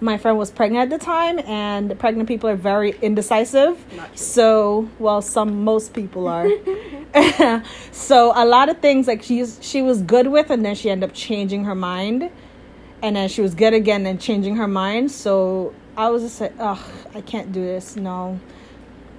my 0.00 0.16
friend 0.16 0.38
was 0.38 0.50
pregnant 0.50 0.90
at 0.92 0.98
the 0.98 1.04
time 1.04 1.38
and 1.40 1.98
pregnant 1.98 2.28
people 2.28 2.48
are 2.48 2.56
very 2.56 2.94
indecisive. 3.02 3.82
So 4.14 4.88
well 4.98 5.22
some 5.22 5.64
most 5.64 5.92
people 5.94 6.28
are. 6.28 6.48
So 7.92 8.32
a 8.34 8.44
lot 8.44 8.68
of 8.68 8.78
things 8.78 9.06
like 9.08 9.22
she's 9.22 9.58
she 9.60 9.82
was 9.82 10.00
good 10.02 10.28
with 10.28 10.50
and 10.50 10.64
then 10.64 10.74
she 10.74 10.90
ended 10.90 11.10
up 11.10 11.14
changing 11.14 11.64
her 11.64 11.74
mind. 11.74 12.30
And 13.02 13.16
then 13.16 13.28
she 13.28 13.40
was 13.40 13.54
good 13.54 13.72
again 13.74 14.06
and 14.06 14.20
changing 14.20 14.56
her 14.56 14.68
mind. 14.68 15.10
So 15.10 15.74
i 15.96 16.08
was 16.08 16.22
just 16.22 16.40
like 16.40 16.52
ugh 16.58 16.78
i 17.14 17.20
can't 17.20 17.52
do 17.52 17.60
this 17.62 17.96
no. 17.96 18.38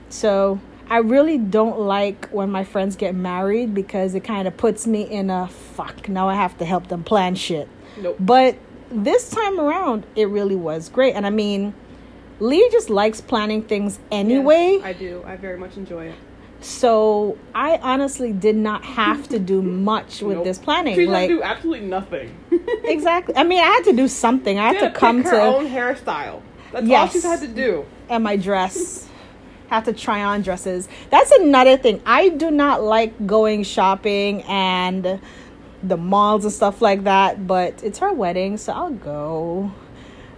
So 0.10 0.60
i 0.90 0.98
really 0.98 1.38
don't 1.38 1.80
like 1.80 2.30
when 2.30 2.50
my 2.50 2.64
friends 2.64 2.96
get 2.96 3.14
married 3.14 3.74
because 3.74 4.16
it 4.16 4.22
kind 4.24 4.48
of 4.48 4.58
puts 4.58 4.88
me 4.88 5.04
in 5.04 5.30
a 5.30 5.48
fuck 5.48 6.10
now 6.10 6.28
i 6.30 6.34
have 6.36 6.58
to 6.58 6.66
help 6.66 6.88
them 6.88 7.04
plan 7.04 7.36
shit. 7.36 7.68
Nope. 7.98 8.16
but 8.20 8.56
this 8.92 9.30
time 9.30 9.60
around 9.60 10.06
it 10.16 10.28
really 10.30 10.56
was 10.56 10.90
great 10.90 11.14
and 11.16 11.26
i 11.26 11.30
mean 11.30 11.74
lee 12.40 12.68
just 12.72 12.90
likes 12.90 13.22
planning 13.22 13.62
things 13.64 14.00
anyway 14.12 14.74
Yes, 14.78 14.84
I 14.86 14.94
do. 14.94 15.24
I 15.26 15.36
very 15.36 15.58
much 15.58 15.78
enjoy 15.78 16.08
it. 16.08 16.16
so 16.60 17.38
I 17.56 17.78
honestly 17.78 18.34
did 18.34 18.56
not 18.56 18.84
have 18.84 19.28
to 19.30 19.40
do 19.40 19.62
much 19.92 20.22
with 20.22 20.38
Nope. 20.38 20.46
this 20.46 20.58
planning. 20.60 20.96
She 20.96 21.08
like 21.08 21.30
do 21.30 21.42
absolutely 21.44 21.88
nothing. 21.88 22.36
exactly. 22.84 23.36
I 23.36 23.44
mean, 23.44 23.60
I 23.60 23.66
had 23.68 23.84
to 23.86 23.94
do 23.94 24.08
something. 24.08 24.58
I 24.60 24.68
had 24.74 24.80
to 24.80 24.86
pick 24.88 24.96
come 24.96 25.24
her 25.24 25.32
to 25.32 25.42
own 25.42 25.68
hairstyle. 25.68 26.42
That's 26.72 26.84
all 26.84 26.90
Yes. 26.90 27.14
she's 27.14 27.24
had 27.24 27.40
to 27.42 27.48
do. 27.48 27.86
and 28.10 28.24
my 28.24 28.36
dress. 28.38 29.08
have 29.70 29.86
to 29.86 29.94
try 29.94 30.24
on 30.24 30.42
dresses. 30.42 30.88
That's 31.10 31.32
another 31.32 31.78
thing. 31.78 32.02
I 32.06 32.30
do 32.30 32.52
not 32.52 32.84
like 32.84 33.26
going 33.26 33.64
shopping 33.64 34.42
and 34.44 35.20
the 35.84 35.98
malls 35.98 36.46
and 36.46 36.54
stuff 36.54 36.82
like 36.82 37.04
that. 37.04 37.48
But 37.48 37.84
it's 37.84 38.00
her 38.00 38.14
wedding, 38.14 38.58
so 38.58 38.74
I'll 38.74 38.92
go. 38.92 39.72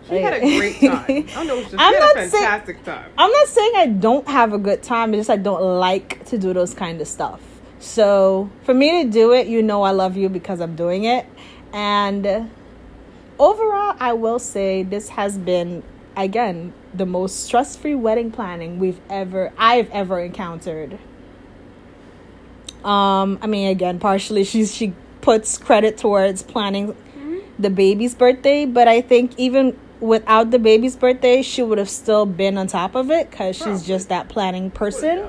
She 0.10 0.16
had 0.16 0.34
a 0.34 0.40
great 0.40 0.80
time. 0.80 1.28
I 1.36 1.44
know. 1.46 1.64
She 1.70 1.78
I'm 1.78 1.94
had 1.94 2.18
a 2.18 2.30
fantastic 2.30 2.84
time. 2.84 3.12
I'm 3.18 3.32
not 3.32 3.48
saying 3.48 3.72
I 3.76 3.88
don't 3.88 4.28
have 4.28 4.54
a 4.54 4.58
good 4.58 4.84
time. 4.84 5.14
It's 5.14 5.22
just 5.22 5.30
I 5.30 5.38
don't 5.38 5.80
like 5.80 6.26
to 6.26 6.38
do 6.38 6.54
those 6.54 6.74
kind 6.74 7.00
of 7.00 7.08
stuff. 7.08 7.42
So 7.80 8.50
for 8.64 8.74
me 8.74 9.04
to 9.04 9.10
do 9.10 9.34
it, 9.34 9.48
you 9.48 9.62
know, 9.62 9.84
I 9.84 9.92
love 9.92 10.18
you 10.18 10.30
because 10.30 10.60
I'm 10.60 10.76
doing 10.76 11.06
it. 11.06 11.26
And 11.74 12.50
overall, 13.40 13.96
I 14.00 14.14
will 14.14 14.40
say 14.40 14.84
this 14.84 15.10
has 15.10 15.38
been 15.38 15.84
again 16.16 16.74
the 16.94 17.06
most 17.06 17.46
stress-free 17.46 17.96
wedding 17.96 18.32
planning 18.32 18.78
we've 18.80 19.00
ever 19.10 19.52
I've 19.58 19.90
ever 19.92 20.20
encountered. 20.20 21.00
Um, 22.84 23.40
I 23.42 23.48
mean, 23.48 23.70
again, 23.70 24.00
partially 24.00 24.44
she's 24.44 24.74
she 24.76 24.94
puts 25.24 25.58
credit 25.58 25.98
towards 25.98 26.44
planning 26.44 26.94
the 27.58 27.70
baby's 27.70 28.14
birthday, 28.14 28.66
but 28.66 28.90
I 28.90 29.00
think 29.00 29.32
even 29.38 29.80
without 30.02 30.52
the 30.52 30.60
baby's 30.60 30.98
birthday, 30.98 31.42
she 31.42 31.64
would 31.64 31.78
have 31.78 31.90
still 31.90 32.26
been 32.26 32.58
on 32.58 32.68
top 32.68 32.94
of 32.94 33.10
it 33.10 33.32
because 33.32 33.56
she's 33.56 33.88
just 33.88 34.10
that 34.10 34.28
planning 34.28 34.70
person. 34.70 35.26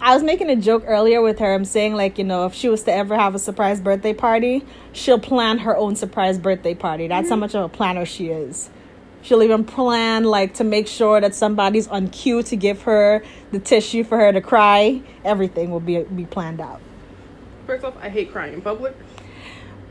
I 0.00 0.14
was 0.14 0.22
making 0.22 0.48
a 0.50 0.56
joke 0.56 0.84
earlier 0.86 1.20
with 1.20 1.40
her. 1.40 1.52
I'm 1.52 1.64
saying 1.64 1.94
like, 1.94 2.16
you 2.16 2.22
know, 2.22 2.46
if 2.46 2.54
she 2.54 2.68
was 2.68 2.84
to 2.84 2.92
ever 2.92 3.16
have 3.16 3.34
a 3.34 3.40
surprise 3.40 3.80
birthday 3.80 4.14
party, 4.14 4.64
she'll 4.92 5.18
plan 5.18 5.58
her 5.58 5.76
own 5.76 5.96
surprise 5.96 6.38
birthday 6.38 6.74
party. 6.74 7.08
That's 7.08 7.28
how 7.28 7.36
much 7.36 7.56
of 7.56 7.64
a 7.64 7.68
planner 7.68 8.06
she 8.06 8.28
is. 8.28 8.70
She'll 9.22 9.42
even 9.42 9.64
plan 9.64 10.22
like 10.22 10.54
to 10.54 10.64
make 10.64 10.86
sure 10.86 11.20
that 11.20 11.34
somebody's 11.34 11.88
on 11.88 12.08
cue 12.08 12.44
to 12.44 12.56
give 12.56 12.82
her 12.82 13.24
the 13.50 13.58
tissue 13.58 14.04
for 14.04 14.16
her 14.16 14.32
to 14.32 14.40
cry. 14.40 15.02
Everything 15.24 15.72
will 15.72 15.80
be 15.80 16.04
be 16.04 16.24
planned 16.24 16.60
out. 16.60 16.80
First 17.70 17.84
off, 17.84 17.94
I 18.02 18.08
hate 18.08 18.32
crying 18.32 18.52
in 18.52 18.62
public. 18.62 18.96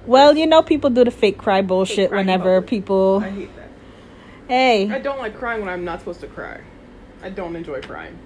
Well, 0.06 0.36
you 0.38 0.46
know, 0.48 0.62
people 0.62 0.90
do 0.90 1.06
the 1.06 1.12
fake 1.12 1.38
cry 1.38 1.62
bullshit 1.62 2.12
whenever 2.12 2.62
people. 2.62 3.22
I 3.24 3.30
hate 3.30 3.56
that. 3.56 3.70
Hey, 4.50 4.92
I 4.92 5.00
don't 5.00 5.18
like 5.18 5.38
crying 5.38 5.62
when 5.62 5.70
I'm 5.70 5.86
not 5.86 6.00
supposed 6.00 6.20
to 6.20 6.28
cry. 6.28 6.60
I 7.24 7.30
don't 7.30 7.56
enjoy 7.56 7.80
crying. 7.80 8.20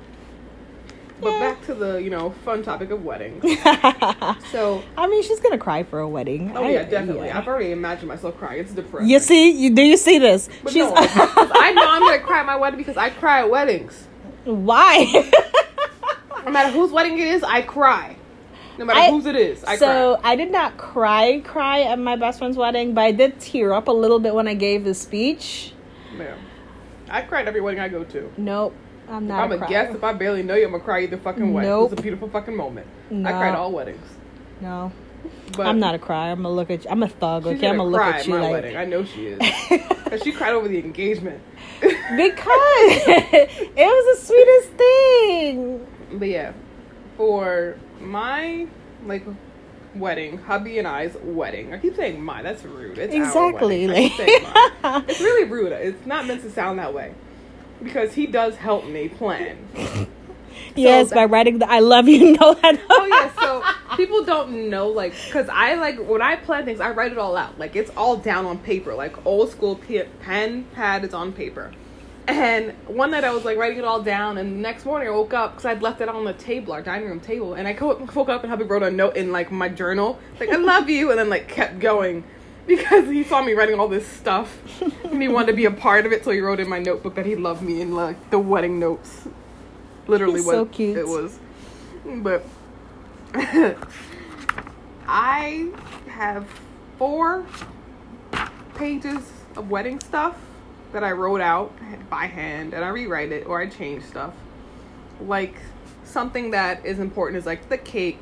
But 1.22 1.34
Yeah. 1.34 1.40
back 1.52 1.66
to 1.68 1.76
the, 1.76 1.98
you 2.02 2.10
know, 2.10 2.32
fun 2.44 2.64
topic 2.64 2.90
of 2.90 3.06
weddings. 3.06 3.44
So 4.52 4.82
I 4.98 5.06
mean, 5.06 5.22
she's 5.22 5.40
gonna 5.40 5.60
cry 5.60 5.84
for 5.84 6.00
a 6.00 6.10
wedding. 6.10 6.52
oh 6.58 6.64
I- 6.64 6.70
yeah, 6.72 6.84
definitely. 6.86 7.28
yeah. 7.28 7.38
I've 7.38 7.48
already 7.48 7.72
imagined 7.72 8.08
myself 8.08 8.36
crying. 8.40 8.60
It's 8.60 8.72
depressing. 8.74 9.08
You 9.08 9.20
see, 9.20 9.52
you 9.52 9.70
do 9.70 9.84
you 9.84 9.98
see 9.98 10.18
this? 10.18 10.50
But 10.64 10.74
she's 10.74 10.84
no, 10.84 10.94
I 10.98 11.72
know 11.76 11.88
I'm 11.88 12.02
gonna 12.02 12.18
cry 12.22 12.40
at 12.40 12.48
my 12.48 12.56
wedding 12.56 12.80
because 12.80 12.98
I 12.98 13.12
cry 13.12 13.42
at 13.42 13.52
weddings. 13.52 14.08
why? 14.46 15.30
No 16.44 16.52
matter 16.52 16.72
whose 16.72 16.92
wedding 16.92 17.20
it 17.20 17.28
is, 17.28 17.42
I 17.44 17.62
cry. 17.62 18.18
No 18.78 18.86
matter 18.86 19.00
I- 19.00 19.10
whose 19.12 19.26
it 19.26 19.36
is, 19.36 19.64
I 19.64 19.76
so. 19.78 20.20
I 20.24 20.36
did 20.36 20.52
not 20.52 20.78
cry, 20.78 21.42
cry 21.44 21.82
at 21.82 22.00
my 22.00 22.16
best 22.16 22.40
friend's 22.40 22.58
wedding, 22.58 22.94
but 22.94 23.02
I 23.02 23.12
did 23.12 23.40
tear 23.40 23.72
up 23.74 23.88
a 23.88 23.92
little 23.92 24.20
bit 24.20 24.34
when 24.34 24.48
I 24.48 24.54
gave 24.56 24.84
the 24.84 24.94
speech. 24.94 25.74
Yeah. 26.18 26.36
I 27.10 27.22
cried 27.22 27.42
at 27.42 27.48
every 27.50 27.62
wedding 27.62 27.80
I 27.80 27.90
go 27.90 28.04
to. 28.04 28.32
Nope, 28.38 28.74
I'm 29.08 29.24
If 29.24 29.30
not. 29.30 29.44
I'm 29.44 29.52
a 29.52 29.56
a 29.56 29.58
crier. 29.60 29.70
guest. 29.70 29.96
If 29.96 30.04
I 30.04 30.14
barely 30.14 30.42
know 30.44 30.56
you, 30.56 30.66
I'm 30.66 30.72
gonna 30.72 30.84
cry 30.84 31.02
either 31.02 31.18
fucking 31.18 31.54
way. 31.54 31.64
Nope. 31.64 31.92
It's 31.92 32.00
a 32.00 32.02
beautiful 32.02 32.30
fucking 32.30 32.56
moment. 32.56 32.88
I 33.12 33.14
No. 33.16 33.30
cry 33.30 33.48
at 33.50 33.56
all 33.56 33.72
weddings. 33.72 34.08
No, 34.62 34.92
But 35.56 35.68
I'm 35.68 35.80
not 35.80 35.94
a 35.94 36.00
crier. 36.00 36.32
I'm 36.32 36.42
gonna 36.42 36.50
look 36.56 36.72
at 36.72 36.84
you. 36.86 36.90
I'm 36.90 37.04
a 37.04 37.08
thug. 37.10 37.46
Okay, 37.46 37.68
I'm 37.68 37.78
gonna 37.78 37.90
look 37.90 38.02
at 38.02 38.26
you 38.26 38.34
my 38.34 38.42
like 38.42 38.52
wedding. 38.52 38.78
I 38.78 38.86
know 38.86 39.04
she 39.04 39.28
is. 39.28 39.40
Cause 40.10 40.22
she 40.24 40.32
cried 40.32 40.54
over 40.54 40.68
the 40.68 40.80
engagement. 40.80 41.42
because 41.82 41.94
it 42.16 43.76
was 43.76 44.20
the 44.20 44.26
sweetest 44.26 44.70
thing. 44.78 45.88
But 46.20 46.28
yeah, 46.30 46.54
for 47.18 47.76
my 48.04 48.68
like 49.06 49.24
wedding, 49.96 50.38
hubby 50.40 50.80
and 50.80 50.88
I's 50.88 51.16
wedding. 51.24 51.74
I 51.74 51.78
keep 51.78 51.96
saying 51.96 52.24
my. 52.24 52.42
That's 52.42 52.64
rude. 52.64 52.98
It's 52.98 53.14
Exactly, 53.14 53.88
wedding. 53.88 54.06
I 54.06 54.10
keep 54.10 54.18
saying 54.18 54.44
like- 54.84 55.10
It's 55.10 55.20
really 55.22 55.50
rude. 55.50 55.72
It's 55.74 56.06
not 56.06 56.26
meant 56.26 56.42
to 56.44 56.52
sound 56.52 56.80
that 56.80 56.94
way 56.94 57.14
because 57.82 58.14
he 58.14 58.26
does 58.28 58.56
help 58.56 58.86
me 58.86 59.10
plan. 59.10 59.58
yes, 60.76 61.10
that- 61.10 61.16
by 61.16 61.26
writing 61.26 61.60
the 61.60 61.70
"I 61.70 61.80
love 61.80 62.08
you" 62.08 62.32
note. 62.40 62.60
oh 62.64 63.06
yeah, 63.06 63.32
so 63.40 63.96
people 63.98 64.24
don't 64.24 64.70
know 64.70 64.88
like 64.90 65.14
because 65.26 65.50
I 65.50 65.76
like 65.76 65.98
when 66.00 66.22
I 66.22 66.36
plan 66.38 66.66
things, 66.66 66.80
I 66.80 66.92
write 66.92 67.12
it 67.12 67.18
all 67.18 67.36
out. 67.36 67.60
Like 67.60 67.76
it's 67.76 67.92
all 67.98 68.18
down 68.18 68.46
on 68.46 68.60
paper, 68.60 68.94
like 68.94 69.26
old 69.26 69.52
school 69.52 69.76
pen 70.22 70.64
pad 70.74 71.04
is 71.04 71.14
on 71.14 71.34
paper. 71.34 71.72
And 72.28 72.72
one 72.88 73.12
night 73.12 73.26
I 73.26 73.34
was 73.34 73.44
like 73.44 73.58
writing 73.58 73.80
it 73.80 73.84
all 73.84 74.02
down, 74.02 74.38
and 74.38 74.54
the 74.54 74.58
next 74.58 74.86
morning 74.86 75.10
I 75.10 75.12
woke 75.12 75.34
up 75.34 75.52
because 75.52 75.66
I'd 75.66 75.82
left 75.82 76.00
it 76.00 76.08
on 76.08 76.24
the 76.24 76.34
table, 76.34 76.72
our 76.72 76.82
dining 76.82 77.10
room 77.10 77.20
table, 77.20 77.54
and 77.54 77.68
I 77.68 77.74
woke 77.82 78.30
up 78.30 78.44
and 78.44 78.50
hubby 78.50 78.64
wrote 78.64 78.84
a 78.84 78.92
note 78.92 79.18
in 79.18 79.32
like 79.34 79.52
my 79.52 79.68
journal, 79.68 80.20
like 80.40 80.50
I 80.50 80.56
love 80.56 80.90
you, 80.90 81.10
and 81.10 81.20
then 81.20 81.30
like 81.30 81.50
kept 81.50 81.80
going 81.80 82.24
because 82.66 83.10
he 83.10 83.26
saw 83.26 83.42
me 83.42 83.52
writing 83.54 83.78
all 83.78 83.90
this 83.90 84.08
stuff 84.08 84.58
and 85.04 85.22
he 85.22 85.28
wanted 85.28 85.48
to 85.48 85.54
be 85.54 85.66
a 85.66 85.72
part 85.72 86.06
of 86.06 86.14
it, 86.14 86.24
so 86.24 86.32
he 86.32 86.40
wrote 86.40 86.62
in 86.62 86.70
my 86.70 86.80
notebook 86.80 87.16
that 87.16 87.26
he 87.26 87.36
loved 87.36 87.62
me 87.62 87.82
in 87.82 87.94
like 87.94 88.30
the 88.30 88.40
wedding 88.40 88.80
notes. 88.80 89.28
Literally, 90.08 90.36
He's 90.40 90.46
what 90.46 90.54
so 90.54 90.66
cute. 90.66 90.98
it 90.98 91.08
was, 91.08 91.40
but. 92.06 92.46
I 95.06 95.70
have 96.08 96.48
four 96.98 97.46
pages 98.76 99.22
of 99.58 99.70
wedding 99.70 100.00
stuff 100.00 100.38
that 100.94 101.04
I 101.04 101.12
wrote 101.12 101.42
out 101.42 101.74
by 102.10 102.26
hand 102.28 102.74
and 102.74 102.86
I 102.86 102.90
rewrite 102.90 103.32
it 103.32 103.46
or 103.46 103.60
I 103.60 103.68
change 103.68 104.04
stuff. 104.04 104.34
Like 105.20 105.56
something 106.04 106.52
that 106.52 106.86
is 106.86 107.00
important 107.00 107.38
is 107.38 107.46
like 107.46 107.70
the 107.70 107.78
cake. 107.78 108.22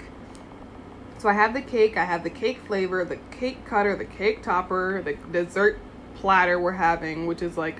So 1.19 1.29
I 1.29 1.33
have 1.33 1.53
the 1.53 1.61
cake, 1.61 1.97
I 1.97 2.05
have 2.05 2.23
the 2.23 2.29
cake 2.29 2.59
flavor, 2.65 3.05
the 3.05 3.17
cake 3.37 3.65
cutter, 3.65 3.95
the 3.95 4.05
cake 4.05 4.41
topper, 4.41 5.01
the 5.03 5.13
dessert 5.31 5.79
platter 6.15 6.59
we're 6.59 6.71
having, 6.71 7.27
which 7.27 7.41
is 7.41 7.57
like 7.57 7.79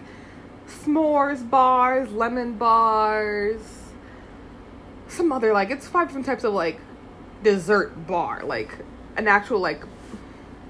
s'mores 0.67 1.49
bars, 1.49 2.11
lemon 2.11 2.57
bars, 2.57 3.61
some 5.07 5.31
other 5.31 5.53
like 5.53 5.71
it's 5.71 5.87
five 5.87 6.07
different 6.07 6.25
types 6.25 6.43
of 6.43 6.53
like 6.53 6.79
dessert 7.43 8.07
bar, 8.07 8.43
like 8.43 8.77
an 9.17 9.27
actual 9.27 9.59
like 9.59 9.83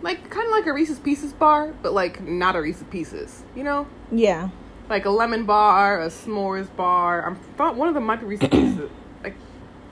like 0.02 0.30
kind 0.30 0.46
of 0.46 0.52
like 0.52 0.66
a 0.66 0.74
Reese's 0.74 1.00
Pieces 1.00 1.34
bar, 1.34 1.74
but 1.82 1.94
like 1.94 2.22
not 2.22 2.56
a 2.56 2.62
Reese's 2.62 2.86
Pieces, 2.90 3.44
you 3.56 3.64
know? 3.64 3.88
yeah, 4.12 4.50
Like 4.90 5.06
a 5.06 5.10
lemon 5.10 5.46
bar, 5.46 6.02
a 6.02 6.08
s'mores 6.08 6.74
bar. 6.76 7.26
I'm 7.26 7.36
thought 7.58 7.76
one 7.76 7.88
of 7.88 7.94
them 7.94 8.06
might 8.06 8.20
be 8.20 8.26
Reese's 8.26 8.50
Pieces. 8.50 8.90
Like 9.24 9.36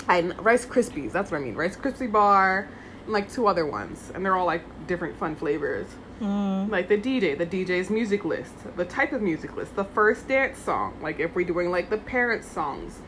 I 0.07 0.21
Rice 0.21 0.65
Krispies, 0.65 1.11
that's 1.11 1.31
what 1.31 1.39
I 1.39 1.43
mean. 1.43 1.55
Rice 1.55 1.75
Krispie 1.77 2.11
bar 2.11 2.67
and 3.03 3.13
like 3.13 3.31
two 3.31 3.47
other 3.47 3.65
ones, 3.65 4.11
and 4.13 4.25
they're 4.25 4.35
all 4.35 4.45
like 4.45 4.63
different 4.87 5.17
fun 5.17 5.35
flavors. 5.35 5.87
mm, 6.19 6.69
Like 6.69 6.87
the 6.89 6.97
DJ, 6.97 7.37
the 7.37 7.45
DJ's 7.45 7.89
music 7.89 8.25
list, 8.25 8.53
the 8.75 8.85
type 8.85 9.13
of 9.13 9.21
music 9.21 9.55
list, 9.55 9.75
the 9.75 9.85
first 9.85 10.27
dance 10.27 10.57
song, 10.59 10.97
like 11.01 11.19
if 11.19 11.35
we're 11.35 11.45
doing 11.45 11.69
like 11.71 11.89
the 11.89 11.97
parents 11.97 12.47
songs, 12.47 12.99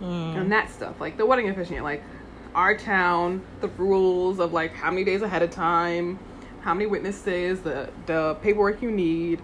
mm. 0.00 0.36
and 0.36 0.50
that 0.52 0.70
stuff, 0.70 1.00
like 1.00 1.16
the 1.18 1.26
wedding 1.26 1.48
officiant, 1.50 1.84
like 1.84 2.02
our 2.54 2.76
town, 2.76 3.42
the 3.60 3.68
rules 3.68 4.38
of 4.40 4.52
like 4.52 4.72
how 4.74 4.90
many 4.90 5.04
days 5.04 5.22
ahead 5.22 5.42
of 5.42 5.50
time, 5.50 6.18
how 6.62 6.74
many 6.74 6.86
witnesses, 6.86 7.60
the 7.60 7.90
the 8.06 8.36
paperwork 8.42 8.82
you 8.82 8.90
need, 8.90 9.40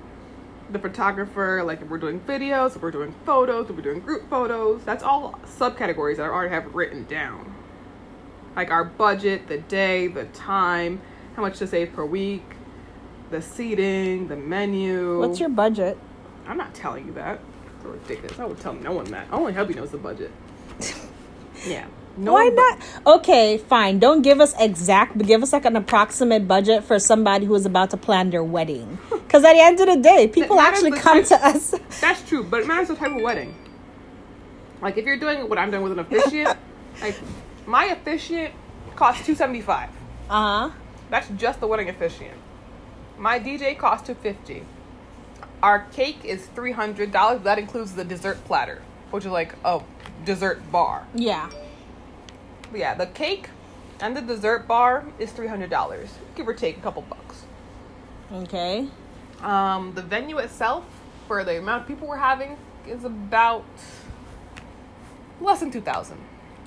the 0.71 0.79
photographer, 0.79 1.63
like 1.65 1.83
if 1.83 1.89
we're 1.89 1.99
doing 1.99 2.21
videos, 2.21 2.77
if 2.77 2.83
we're 2.83 2.91
doing 2.91 3.15
photos, 3.25 3.69
if 3.69 3.77
we're 3.77 3.83
doing 3.83 4.01
group 4.01 4.29
photos. 4.29 4.83
That's 4.85 5.03
all 5.03 5.39
subcategories 5.45 6.17
that 6.17 6.25
I 6.25 6.29
already 6.29 6.55
have 6.55 6.75
written 6.75 7.05
down. 7.05 7.55
Like 8.57 8.71
our 8.71 8.85
budget, 8.85 9.49
the 9.49 9.59
day, 9.59 10.07
the 10.07 10.25
time, 10.27 11.01
how 11.37 11.43
much 11.43 11.59
to 11.59 11.67
save 11.67 11.93
per 11.93 12.05
week, 12.05 12.45
the 13.31 13.43
seating, 13.43 14.29
the 14.29 14.37
menu. 14.37 15.19
What's 15.19 15.41
your 15.41 15.49
budget? 15.49 15.99
I'm 16.47 16.57
not 16.57 16.75
telling 16.75 17.07
you 17.07 17.13
that. 17.15 17.41
It's 17.77 17.85
ridiculous. 17.85 18.39
I 18.39 18.45
would 18.45 18.61
tell 18.61 18.75
no 18.75 18.93
one 18.93 19.07
that. 19.07 19.27
Only 19.33 19.53
Hubby 19.53 19.75
knows 19.75 19.91
the 19.91 19.99
budget. 19.99 20.31
yeah. 21.67 21.87
No 22.17 22.35
Why 22.35 22.49
not? 22.49 23.19
Okay, 23.19 23.59
fine. 23.59 23.99
Don't 23.99 24.23
give 24.23 24.41
us 24.41 24.55
exact, 24.59 25.19
but 25.19 25.27
give 25.27 25.43
us 25.43 25.53
like 25.53 25.65
an 25.65 25.75
approximate 25.77 26.47
budget 26.47 26.85
for 26.85 26.99
somebody 26.99 27.45
who 27.47 27.55
is 27.55 27.67
about 27.67 27.91
to 27.91 27.97
plan 27.97 28.31
their 28.31 28.45
wedding. 28.45 28.99
Because 29.25 29.45
at 29.45 29.55
the 29.55 29.61
end 29.61 29.81
of 29.81 29.89
the 29.89 29.97
day, 29.97 30.29
people 30.29 30.61
actually 30.61 30.93
come 30.93 31.25
type- 31.25 31.41
to 31.41 31.47
us. 31.47 31.75
That's 32.01 32.23
true, 32.29 32.45
but 32.45 32.61
it 32.61 32.69
matters 32.69 32.87
the 32.87 32.95
type 32.95 33.11
of 33.11 33.21
wedding. 33.21 33.53
Like 34.81 34.97
if 34.97 35.05
you're 35.07 35.17
doing 35.19 35.49
what 35.49 35.59
I'm 35.59 35.73
doing 35.73 35.83
with 35.83 35.91
an 35.93 35.99
officiant, 36.07 36.57
like 37.01 37.19
my 37.67 37.87
officiant 37.87 38.55
costs 38.95 39.27
two 39.27 39.35
seventy 39.35 39.61
five. 39.61 39.91
Uh 40.31 40.69
huh. 40.69 40.71
That's 41.11 41.29
just 41.31 41.59
the 41.59 41.67
wedding 41.67 41.89
officiant. 41.89 42.37
My 43.19 43.41
DJ 43.41 43.77
costs 43.77 44.07
two 44.07 44.15
fifty. 44.15 44.63
Our 45.65 45.81
cake 45.93 46.25
is 46.25 46.47
three 46.55 46.73
hundred 46.73 47.11
dollars. 47.11 47.43
That 47.43 47.59
includes 47.59 47.95
the 47.95 48.05
dessert 48.05 48.45
platter, 48.45 48.83
which 49.11 49.25
is 49.25 49.33
like 49.33 49.55
a 49.65 49.81
dessert 50.25 50.71
bar. 50.71 51.09
Yeah. 51.15 51.51
But 52.75 52.81
yeah, 52.81 52.95
the 52.95 53.07
cake 53.07 53.51
and 54.01 54.17
the 54.17 54.21
dessert 54.21 54.67
bar 54.67 55.05
is 55.21 55.31
three 55.31 55.47
hundred 55.47 55.71
dollars, 55.71 56.09
give 56.35 56.49
or 56.49 56.55
take 56.55 56.77
a 56.77 56.81
couple 56.81 57.03
bucks. 57.03 57.45
Okay. 58.33 58.89
Um, 59.43 59.93
the 59.95 60.03
venue 60.03 60.39
itself, 60.39 60.85
for 61.29 61.45
the 61.45 61.57
amount 61.57 61.83
of 61.83 61.87
people 61.87 62.09
we're 62.09 62.17
having, 62.17 62.59
is 62.85 63.05
about 63.05 63.65
less 65.41 65.61
than 65.61 65.71
two 65.71 65.83
thousand. 65.83 66.19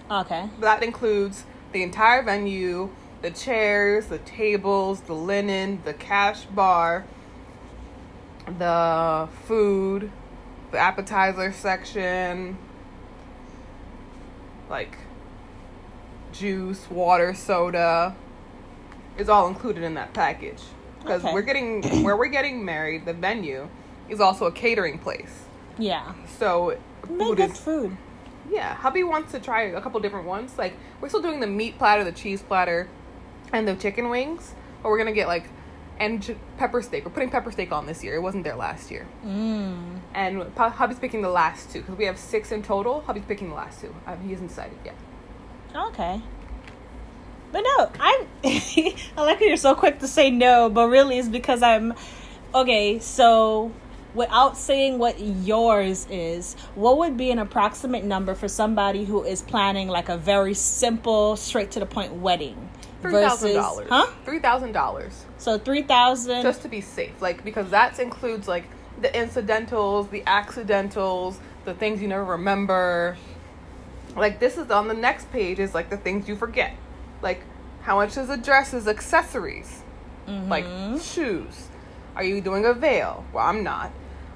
Okay. 0.10 0.50
That 0.62 0.82
includes 0.82 1.44
the 1.74 1.84
entire 1.84 2.24
venue, 2.24 2.90
the 3.22 3.32
chairs, 3.32 4.06
the 4.06 4.20
tables, 4.20 5.02
the 5.02 5.14
linen, 5.14 5.82
the 5.84 5.94
cash 5.94 6.46
bar, 6.46 7.06
the 8.58 9.28
food, 9.44 10.10
the 10.72 10.78
appetizer 10.78 11.52
section, 11.52 12.58
like 14.70 14.98
juice, 16.38 16.90
water, 16.90 17.34
soda, 17.34 18.16
is 19.18 19.30
all 19.30 19.48
included 19.48 19.84
in 19.84 19.94
that 19.96 20.14
package. 20.14 20.62
Because 21.00 21.24
Okay. 21.24 21.34
we're 21.34 21.42
getting 21.42 21.84
where 22.04 22.16
we're 22.18 22.28
getting 22.28 22.64
married, 22.64 23.06
the 23.06 23.14
venue 23.14 23.68
is 24.10 24.20
also 24.20 24.46
a 24.46 24.52
catering 24.52 25.00
place. 25.00 25.44
Yeah. 25.78 26.14
So 26.40 26.78
food 27.06 27.38
good 27.38 27.52
is 27.52 27.60
food. 27.60 27.96
yeah, 28.50 28.74
hubby 28.76 29.04
wants 29.04 29.32
to 29.34 29.40
try 29.40 29.64
a 29.64 29.82
couple 29.82 30.00
different 30.00 30.28
ones. 30.28 30.58
Like 30.58 30.74
we're 31.02 31.10
still 31.10 31.22
doing 31.22 31.40
the 31.40 31.48
meat 31.48 31.78
platter, 31.78 32.04
the 32.04 32.12
cheese 32.12 32.42
platter, 32.42 32.88
and 33.54 33.68
the 33.68 33.76
chicken 33.76 34.10
wings. 34.10 34.54
But 34.84 34.90
we're 34.90 34.98
gonna 34.98 35.12
get 35.14 35.28
like 35.28 35.50
and 36.00 36.36
pepper 36.58 36.82
steak. 36.82 37.06
We're 37.06 37.12
putting 37.12 37.32
pepper 37.32 37.52
steak 37.52 37.72
on 37.72 37.88
this 37.88 38.04
year. 38.04 38.16
It 38.16 38.22
wasn't 38.22 38.44
there 38.44 38.56
last 38.56 38.92
year. 38.92 39.08
Mm. 39.26 40.00
And 40.14 40.44
hubby's 40.56 41.00
picking 41.00 41.22
the 41.24 41.30
last 41.30 41.72
two 41.72 41.82
because 41.82 41.98
we 41.98 42.06
have 42.06 42.20
six 42.20 42.52
in 42.52 42.62
total. 42.62 43.02
Hubby's 43.02 43.26
picking 43.28 43.50
the 43.50 43.56
last 43.56 43.82
two. 43.82 43.96
Um, 44.06 44.20
he 44.22 44.32
hasn't 44.32 44.50
decided 44.50 44.78
yet. 44.86 44.94
Okay. 45.76 46.22
But 47.52 47.62
no, 47.62 47.92
I'm. 48.00 48.28
I 48.44 48.94
like 49.18 49.40
how 49.40 49.46
you're 49.46 49.58
so 49.58 49.76
quick 49.76 50.00
to 50.00 50.08
say 50.08 50.30
no, 50.30 50.70
but 50.70 50.88
really 50.88 51.18
it's 51.18 51.30
because 51.30 51.62
I'm. 51.62 51.94
Okay, 52.54 53.00
so 53.00 53.72
without 54.14 54.58
saying 54.58 54.98
what 55.00 55.20
yours 55.20 56.08
is, 56.10 56.56
what 56.76 56.98
would 56.98 57.18
be 57.18 57.32
an 57.32 57.40
approximate 57.40 58.04
number 58.04 58.36
for 58.36 58.48
somebody 58.48 59.06
who 59.06 59.24
is 59.24 59.42
planning 59.42 59.88
like 59.88 60.10
a 60.10 60.18
very 60.18 60.54
simple, 60.54 61.36
straight 61.36 61.72
to 61.72 61.80
the 61.80 61.86
point 61.86 62.14
wedding? 62.14 62.70
Three 63.02 63.14
thousand 63.14 63.54
dollars. 63.54 63.88
Huh? 63.90 64.08
Three 64.26 64.40
thousand 64.40 64.72
dollars 64.72 65.26
So 65.38 65.58
three 65.58 65.84
thousand. 65.84 66.42
just 66.44 66.64
to 66.64 66.68
be 66.68 66.82
safe. 66.82 67.22
Like 67.22 67.44
because 67.44 67.70
that 67.70 68.00
includes 68.00 68.48
like 68.48 68.66
the 69.00 69.16
incidentals, 69.18 70.10
the 70.10 70.24
accidentals, 70.26 71.40
the 71.66 71.74
things 71.74 72.02
you 72.02 72.08
never 72.08 72.26
remember. 72.26 73.18
Like 74.18 74.40
this 74.40 74.58
is 74.58 74.70
on 74.72 74.88
the 74.88 74.94
next 74.94 75.32
page 75.32 75.60
is 75.60 75.74
like 75.74 75.90
the 75.90 75.98
things 75.98 76.28
you 76.28 76.36
forget. 76.36 76.74
Like 77.22 77.42
how 77.82 77.96
much 77.98 78.18
is 78.18 78.30
a 78.30 78.38
dress 78.38 78.74
is 78.74 78.88
accessories? 78.88 79.84
Mm-hmm. 80.28 80.50
Like 80.50 80.66
shoes. 81.02 81.68
Are 82.16 82.24
you 82.24 82.42
doing 82.42 82.66
a 82.66 82.74
veil? 82.74 83.26
Well, 83.32 83.46
I'm 83.46 83.64
not. 83.64 83.92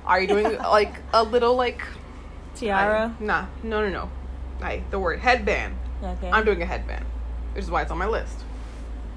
Are 0.06 0.22
you 0.22 0.28
doing 0.28 0.58
like 0.58 0.94
a 1.14 1.24
little 1.24 1.56
like 1.56 1.82
tiara. 2.56 3.16
I- 3.20 3.24
nah, 3.24 3.46
no, 3.64 3.82
no, 3.82 3.90
no. 3.90 4.10
I 4.62 4.84
the 4.92 5.00
word 5.00 5.20
headband. 5.20 5.76
Okay. 6.04 6.30
I'm 6.30 6.46
doing 6.46 6.62
a 6.62 6.66
headband, 6.66 7.06
which 7.54 7.64
is 7.64 7.72
why 7.72 7.82
it's 7.82 7.92
on 7.92 7.98
my 7.98 8.08
list. 8.08 8.40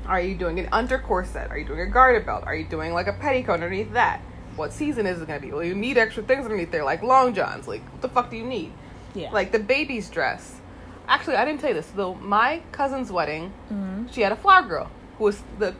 Are 0.06 0.20
you 0.20 0.34
doing 0.34 0.58
an 0.60 0.68
under 0.70 0.98
corset? 0.98 1.50
Are 1.50 1.58
you 1.58 1.64
doing 1.64 1.80
a 1.80 1.86
garter 1.86 2.20
belt? 2.20 2.44
Are 2.46 2.54
you 2.54 2.64
doing 2.64 2.92
like 2.92 3.06
a 3.06 3.12
petticoat 3.14 3.54
underneath 3.54 3.92
that? 3.92 4.20
What 4.56 4.72
season 4.72 5.06
is 5.06 5.20
it 5.20 5.26
gonna 5.26 5.40
be? 5.40 5.50
Well, 5.50 5.64
you 5.64 5.74
need 5.74 5.96
extra 5.98 6.22
things 6.22 6.44
underneath 6.44 6.70
there, 6.70 6.84
like 6.84 7.02
long 7.02 7.34
johns. 7.34 7.66
Like, 7.66 7.82
what 7.92 8.02
the 8.02 8.08
fuck 8.08 8.30
do 8.30 8.36
you 8.36 8.44
need? 8.44 8.72
Yeah. 9.14 9.30
Like 9.30 9.52
the 9.52 9.58
baby's 9.58 10.08
dress. 10.10 10.60
Actually, 11.06 11.36
I 11.36 11.44
didn't 11.44 11.60
tell 11.60 11.70
you 11.70 11.74
this. 11.74 11.88
Though 11.94 12.14
my 12.14 12.62
cousin's 12.72 13.12
wedding, 13.12 13.52
Mhm. 13.72 14.12
she 14.12 14.22
had 14.22 14.32
a 14.32 14.36
flower 14.36 14.62
girl 14.62 14.88
who 15.18 15.24
was 15.24 15.42
the 15.58 15.74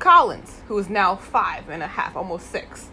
Collins, 0.00 0.60
who 0.66 0.76
is 0.78 0.88
now 0.90 1.14
five 1.14 1.68
and 1.68 1.82
a 1.82 1.86
half, 1.86 2.16
almost 2.16 2.50
six. 2.50 2.88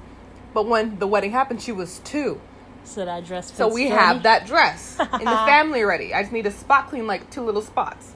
But 0.54 0.68
when 0.68 1.00
the 1.00 1.08
wedding 1.08 1.32
happened, 1.32 1.62
she 1.62 1.72
was 1.72 2.00
two. 2.00 2.40
So 2.84 3.06
that 3.06 3.26
dress. 3.26 3.52
So 3.54 3.68
we 3.68 3.84
Jenny? 3.86 3.96
have 3.96 4.24
that 4.24 4.46
dress 4.46 4.98
in 5.14 5.26
the 5.26 5.42
family 5.48 5.82
already. 5.84 6.14
I 6.14 6.22
just 6.22 6.32
need 6.34 6.44
to 6.44 6.52
spot 6.52 6.90
clean 6.90 7.08
like 7.08 7.30
two 7.32 7.42
little 7.42 7.62
spots. 7.62 8.14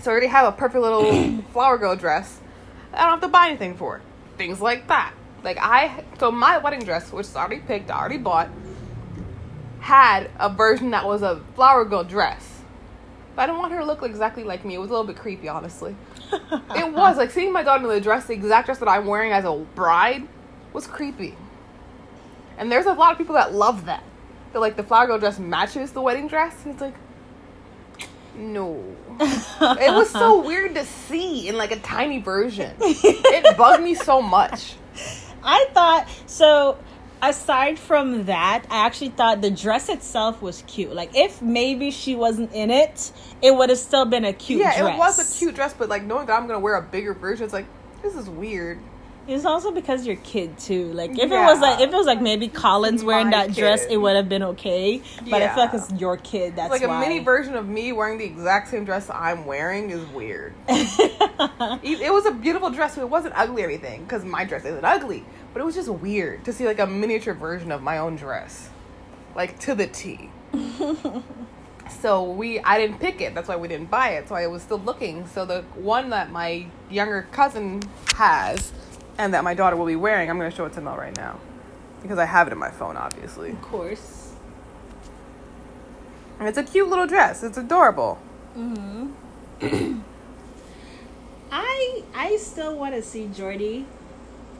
So 0.00 0.10
I 0.10 0.12
already 0.12 0.26
have 0.28 0.46
a 0.46 0.52
perfect 0.56 0.80
little 0.82 1.42
flower 1.52 1.76
girl 1.78 1.96
dress. 1.96 2.38
I 2.92 3.02
don't 3.02 3.10
have 3.10 3.20
to 3.22 3.28
buy 3.28 3.48
anything 3.48 3.74
for 3.76 3.96
it. 3.96 4.02
Things 4.36 4.60
like 4.60 4.86
that. 4.88 5.12
Like 5.42 5.58
I, 5.60 6.04
so 6.20 6.30
my 6.30 6.58
wedding 6.58 6.80
dress, 6.84 7.12
which 7.12 7.26
is 7.26 7.34
already 7.36 7.58
picked, 7.60 7.90
I 7.90 7.98
already 7.98 8.18
bought, 8.18 8.48
had 9.88 10.30
a 10.38 10.50
version 10.50 10.90
that 10.90 11.06
was 11.06 11.22
a 11.22 11.40
flower 11.54 11.82
girl 11.86 12.04
dress. 12.04 12.60
But 13.34 13.42
I 13.42 13.46
didn't 13.46 13.60
want 13.60 13.72
her 13.72 13.78
to 13.78 13.86
look 13.86 14.02
exactly 14.02 14.44
like 14.44 14.62
me. 14.62 14.74
It 14.74 14.78
was 14.78 14.90
a 14.90 14.92
little 14.92 15.06
bit 15.06 15.16
creepy, 15.16 15.48
honestly. 15.48 15.96
it 16.32 16.92
was 16.92 17.16
like 17.16 17.30
seeing 17.30 17.54
my 17.54 17.62
daughter 17.62 17.84
in 17.84 17.88
the 17.88 17.98
dress, 17.98 18.26
the 18.26 18.34
exact 18.34 18.66
dress 18.66 18.78
that 18.80 18.88
I'm 18.88 19.06
wearing 19.06 19.32
as 19.32 19.46
a 19.46 19.54
bride, 19.74 20.28
was 20.74 20.86
creepy. 20.86 21.36
And 22.58 22.70
there's 22.70 22.84
a 22.84 22.92
lot 22.92 23.12
of 23.12 23.18
people 23.18 23.36
that 23.36 23.54
love 23.54 23.86
that. 23.86 24.04
That 24.52 24.60
like 24.60 24.76
the 24.76 24.82
flower 24.82 25.06
girl 25.06 25.18
dress 25.18 25.38
matches 25.38 25.92
the 25.92 26.02
wedding 26.02 26.28
dress. 26.28 26.54
And 26.64 26.74
it's 26.74 26.82
like, 26.82 26.94
no. 28.36 28.84
it 29.20 29.94
was 29.94 30.10
so 30.10 30.46
weird 30.46 30.74
to 30.74 30.84
see 30.84 31.48
in 31.48 31.56
like 31.56 31.70
a 31.70 31.80
tiny 31.80 32.20
version. 32.20 32.76
It 32.80 33.56
bugged 33.56 33.82
me 33.82 33.94
so 33.94 34.20
much. 34.20 34.74
I 35.42 35.66
thought 35.72 36.06
so. 36.26 36.76
Aside 37.20 37.78
from 37.78 38.26
that, 38.26 38.64
I 38.70 38.86
actually 38.86 39.10
thought 39.10 39.40
the 39.40 39.50
dress 39.50 39.88
itself 39.88 40.40
was 40.40 40.62
cute. 40.66 40.94
Like 40.94 41.16
if 41.16 41.42
maybe 41.42 41.90
she 41.90 42.14
wasn't 42.14 42.52
in 42.52 42.70
it, 42.70 43.12
it 43.42 43.54
would 43.54 43.70
have 43.70 43.78
still 43.78 44.04
been 44.04 44.24
a 44.24 44.32
cute 44.32 44.62
dress. 44.62 44.76
yeah, 44.76 44.82
dress. 44.82 44.94
it 44.94 44.98
was 44.98 45.36
a 45.36 45.38
cute 45.38 45.54
dress, 45.54 45.74
but 45.74 45.88
like 45.88 46.04
knowing 46.04 46.26
that 46.26 46.38
I'm 46.38 46.46
gonna 46.46 46.60
wear 46.60 46.76
a 46.76 46.82
bigger 46.82 47.14
version, 47.14 47.44
it's 47.44 47.52
like 47.52 47.66
this 48.02 48.14
is 48.14 48.30
weird. 48.30 48.78
It's 49.28 49.44
also 49.44 49.72
because 49.72 50.06
you're 50.06 50.16
kid 50.16 50.58
too. 50.58 50.90
Like 50.94 51.10
if 51.10 51.30
it 51.30 51.30
was 51.30 51.60
like 51.60 51.80
if 51.80 51.90
it 51.90 51.94
was 51.94 52.06
like 52.06 52.22
maybe 52.22 52.48
Collins 52.48 53.04
wearing 53.04 53.28
My 53.28 53.46
that 53.46 53.54
dress, 53.54 53.84
it 53.84 53.98
would 53.98 54.16
have 54.16 54.26
been 54.26 54.42
okay. 54.42 55.02
But 55.28 55.42
I 55.42 55.54
feel 55.54 55.64
like 55.64 55.74
it's 55.74 55.92
your 56.00 56.16
kid. 56.16 56.56
That's 56.56 56.70
like 56.70 56.82
a 56.82 56.88
why. 56.88 57.00
mini 57.00 57.18
version 57.18 57.54
of 57.54 57.68
me 57.68 57.92
wearing 57.92 58.16
the 58.16 58.24
exact 58.24 58.68
same 58.68 58.86
dress 58.86 59.10
I'm 59.10 59.44
wearing 59.44 59.90
is 59.90 60.06
weird. 60.08 60.54
it 60.66 61.82
it 61.82 62.12
was 62.12 62.24
a 62.24 62.30
beautiful 62.30 62.70
dress, 62.70 62.94
so 62.94 63.02
it 63.02 63.10
wasn't 63.10 63.34
ugly 63.36 63.62
or 63.62 63.66
anything 63.66 64.04
because 64.04 64.24
my 64.24 64.44
dress 64.44 64.64
isn't 64.64 64.84
ugly, 64.84 65.26
but 65.52 65.60
it 65.60 65.64
was 65.64 65.74
just 65.74 65.88
weird 65.88 66.44
to 66.44 66.52
see 66.52 66.66
like 66.66 66.78
a 66.78 66.86
miniature 66.86 67.34
version 67.34 67.72
of 67.72 67.82
my 67.82 67.98
own 67.98 68.16
dress, 68.16 68.70
like 69.34 69.58
to 69.60 69.74
the 69.74 69.86
T. 69.86 70.30
so 72.00 72.24
we, 72.30 72.60
I 72.60 72.78
didn't 72.78 72.98
pick 72.98 73.20
it. 73.20 73.34
That's 73.34 73.48
why 73.48 73.56
we 73.56 73.68
didn't 73.68 73.90
buy 73.90 74.10
it. 74.10 74.28
So 74.28 74.34
I 74.34 74.46
was 74.46 74.62
still 74.62 74.78
looking. 74.78 75.26
So 75.26 75.44
the 75.44 75.62
one 75.74 76.10
that 76.10 76.30
my 76.30 76.66
younger 76.90 77.26
cousin 77.32 77.82
has, 78.14 78.72
and 79.16 79.34
that 79.34 79.44
my 79.44 79.54
daughter 79.54 79.76
will 79.76 79.86
be 79.86 79.96
wearing, 79.96 80.30
I'm 80.30 80.38
going 80.38 80.50
to 80.50 80.56
show 80.56 80.64
it 80.64 80.72
to 80.74 80.80
Mel 80.80 80.96
right 80.96 81.16
now, 81.16 81.38
because 82.02 82.18
I 82.18 82.24
have 82.24 82.46
it 82.46 82.52
in 82.52 82.58
my 82.58 82.70
phone, 82.70 82.96
obviously. 82.96 83.50
of 83.50 83.62
course. 83.62 84.34
And 86.38 86.48
it's 86.48 86.58
a 86.58 86.62
cute 86.62 86.88
little 86.88 87.06
dress. 87.06 87.42
It's 87.42 87.58
adorable. 87.58 88.14
Hmm. 88.54 89.10
I 91.50 92.02
I 92.14 92.36
still 92.36 92.76
want 92.76 92.94
to 92.94 93.02
see 93.02 93.28
Jordy 93.28 93.86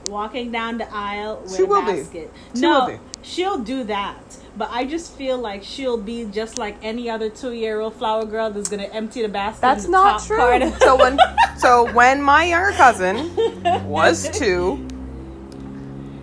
walking 0.09 0.51
down 0.51 0.79
the 0.79 0.92
aisle 0.94 1.40
with 1.42 1.57
She 1.57 1.62
a 1.62 1.66
will 1.66 1.83
be. 1.83 1.92
basket. 2.03 2.33
She 2.55 2.61
no, 2.61 2.81
will 2.81 2.87
be. 2.97 2.99
she'll 3.23 3.59
do 3.59 3.85
that. 3.85 4.16
But 4.57 4.71
I 4.73 4.85
just 4.85 5.12
feel 5.14 5.38
like 5.38 5.62
she'll 5.62 5.97
be 5.99 6.25
just 6.25 6.59
like 6.59 6.77
any 6.83 7.09
other 7.09 7.31
two-year-old 7.31 7.94
flower 7.94 8.25
girl 8.25 8.51
that's 8.51 8.68
gonna 8.68 8.85
empty 8.85 9.23
the 9.23 9.29
basket. 9.29 9.61
That's 9.61 9.85
in 9.85 9.92
the 9.92 9.99
not 9.99 10.18
top 10.21 10.27
true. 10.27 10.37
part 10.38 10.62
of- 10.62 10.77
so 10.81 10.97
when 10.97 11.18
so 11.59 11.92
when 11.92 12.21
my 12.23 12.44
younger 12.44 12.73
cousin 12.73 13.31
was 13.87 14.29
two, 14.31 14.85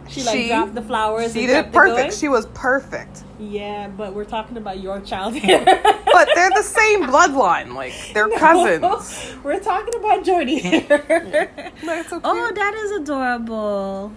She 0.09 0.23
like 0.23 0.35
She- 0.37 0.47
dropped 0.49 0.75
the 0.75 0.81
flowers. 0.81 1.33
She 1.33 1.39
and 1.41 1.47
did 1.47 1.53
kept 1.53 1.67
it 1.69 1.73
perfect. 1.73 1.97
going? 1.97 2.11
She 2.11 2.27
was 2.27 2.45
perfect. 2.47 3.23
Yeah, 3.39 3.89
but 3.89 4.13
we're 4.13 4.25
talking 4.25 4.57
about 4.57 4.79
your 4.79 5.01
child 5.01 5.35
here. 5.35 5.63
But 6.15 6.29
they're 6.33 6.49
the 6.51 6.63
same 6.63 7.03
bloodline. 7.03 7.73
Like 7.73 7.93
they're 8.13 8.29
cousins. 8.29 9.35
We're 9.43 9.59
talking 9.59 9.95
about 9.95 10.23
Jordy 10.23 10.59
here. 10.59 10.87
So 10.87 11.01
oh, 11.03 12.05
cute. 12.07 12.21
oh, 12.23 12.51
that 12.55 12.73
is 12.73 12.91
adorable. 13.01 14.13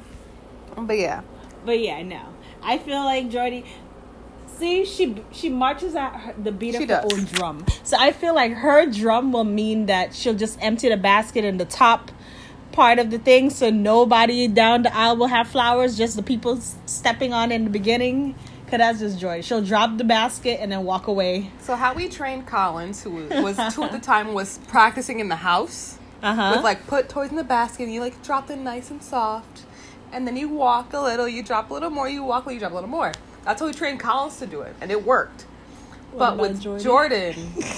But 0.77 0.97
yeah. 0.97 1.23
But 1.65 1.81
yeah, 1.81 2.01
no. 2.05 2.23
I 2.63 2.79
feel 2.79 3.05
like 3.05 3.31
Jordy. 3.31 3.65
See, 4.47 4.85
she 4.85 5.25
she 5.33 5.49
marches 5.49 5.97
at 5.97 6.15
her, 6.15 6.35
the 6.41 6.53
beat 6.53 6.77
of 6.77 6.89
her 6.89 7.03
own 7.13 7.25
drum. 7.25 7.67
So 7.83 7.97
I 7.99 8.13
feel 8.13 8.33
like 8.33 8.53
her 8.53 8.87
drum 8.87 9.33
will 9.33 9.43
mean 9.43 9.87
that 9.87 10.15
she'll 10.15 10.35
just 10.35 10.57
empty 10.63 10.89
the 10.89 10.97
basket 10.97 11.45
in 11.45 11.57
the 11.57 11.65
top 11.65 12.13
part 12.71 13.01
of 13.01 13.11
the 13.11 13.19
thing, 13.19 13.51
so 13.51 13.71
nobody 13.71 14.47
down 14.47 14.83
the 14.83 14.95
aisle 14.95 15.17
will 15.17 15.27
have 15.27 15.49
flowers. 15.49 15.99
Just 15.99 16.15
the 16.15 16.23
people 16.23 16.61
stepping 16.87 17.33
on 17.33 17.51
in 17.51 17.65
the 17.65 17.71
beginning. 17.71 18.37
Cause 18.71 18.79
that's 18.79 18.99
just 18.99 19.19
Jordy. 19.19 19.43
She'll 19.43 19.63
drop 19.65 19.97
the 19.97 20.05
basket 20.05 20.61
and 20.61 20.71
then 20.71 20.85
walk 20.85 21.07
away. 21.07 21.51
So 21.61 21.75
how 21.75 21.95
we 21.95 22.09
trained 22.09 22.47
Collins, 22.47 23.03
who 23.03 23.11
was 23.43 23.57
two 23.75 23.83
at 23.85 23.93
the 23.93 23.99
time, 23.99 24.35
was 24.35 24.59
practicing 24.69 25.21
in 25.21 25.29
the 25.29 25.37
house. 25.37 25.99
Uh 26.21 26.35
huh. 26.35 26.53
with 26.57 26.65
like 26.65 26.85
put 26.89 27.09
toys 27.09 27.31
in 27.31 27.37
the 27.37 27.45
basket 27.45 27.85
and 27.85 27.95
you 27.95 28.01
like 28.01 28.21
drop 28.25 28.49
them 28.49 28.65
nice 28.65 28.91
and 28.91 29.01
soft 29.01 29.63
and 30.13 30.27
then 30.27 30.37
you 30.37 30.49
walk 30.49 30.93
a 30.93 30.99
little 30.99 31.29
you 31.29 31.45
drop 31.45 31.71
a 31.71 31.73
little 31.73 31.91
more 31.91 32.09
you 32.09 32.25
walk 32.25 32.45
a 32.45 32.49
little 32.49 32.55
you 32.55 32.59
drop 32.59 32.73
a 32.73 32.75
little 32.75 32.91
more 32.91 33.13
that's 33.45 33.61
how 33.61 33.69
we 33.69 33.73
trained 33.73 34.01
collins 34.01 34.37
to 34.39 34.45
do 34.45 34.63
it 34.63 34.75
and 34.81 34.91
it 34.91 35.05
worked 35.07 35.47
but 36.17 36.37
with 36.37 36.61
Jordan? 36.61 36.83
jordan 36.85 37.35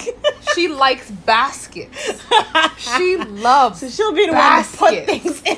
she 0.55 0.67
likes 0.69 1.11
baskets 1.11 2.23
she 2.77 3.17
loves 3.27 3.81
so 3.81 3.87
she'll 3.89 4.11
be 4.11 4.25
the 4.25 4.33
one 4.33 4.63
to 4.63 4.75
put 4.75 5.05
things 5.05 5.43
in. 5.43 5.57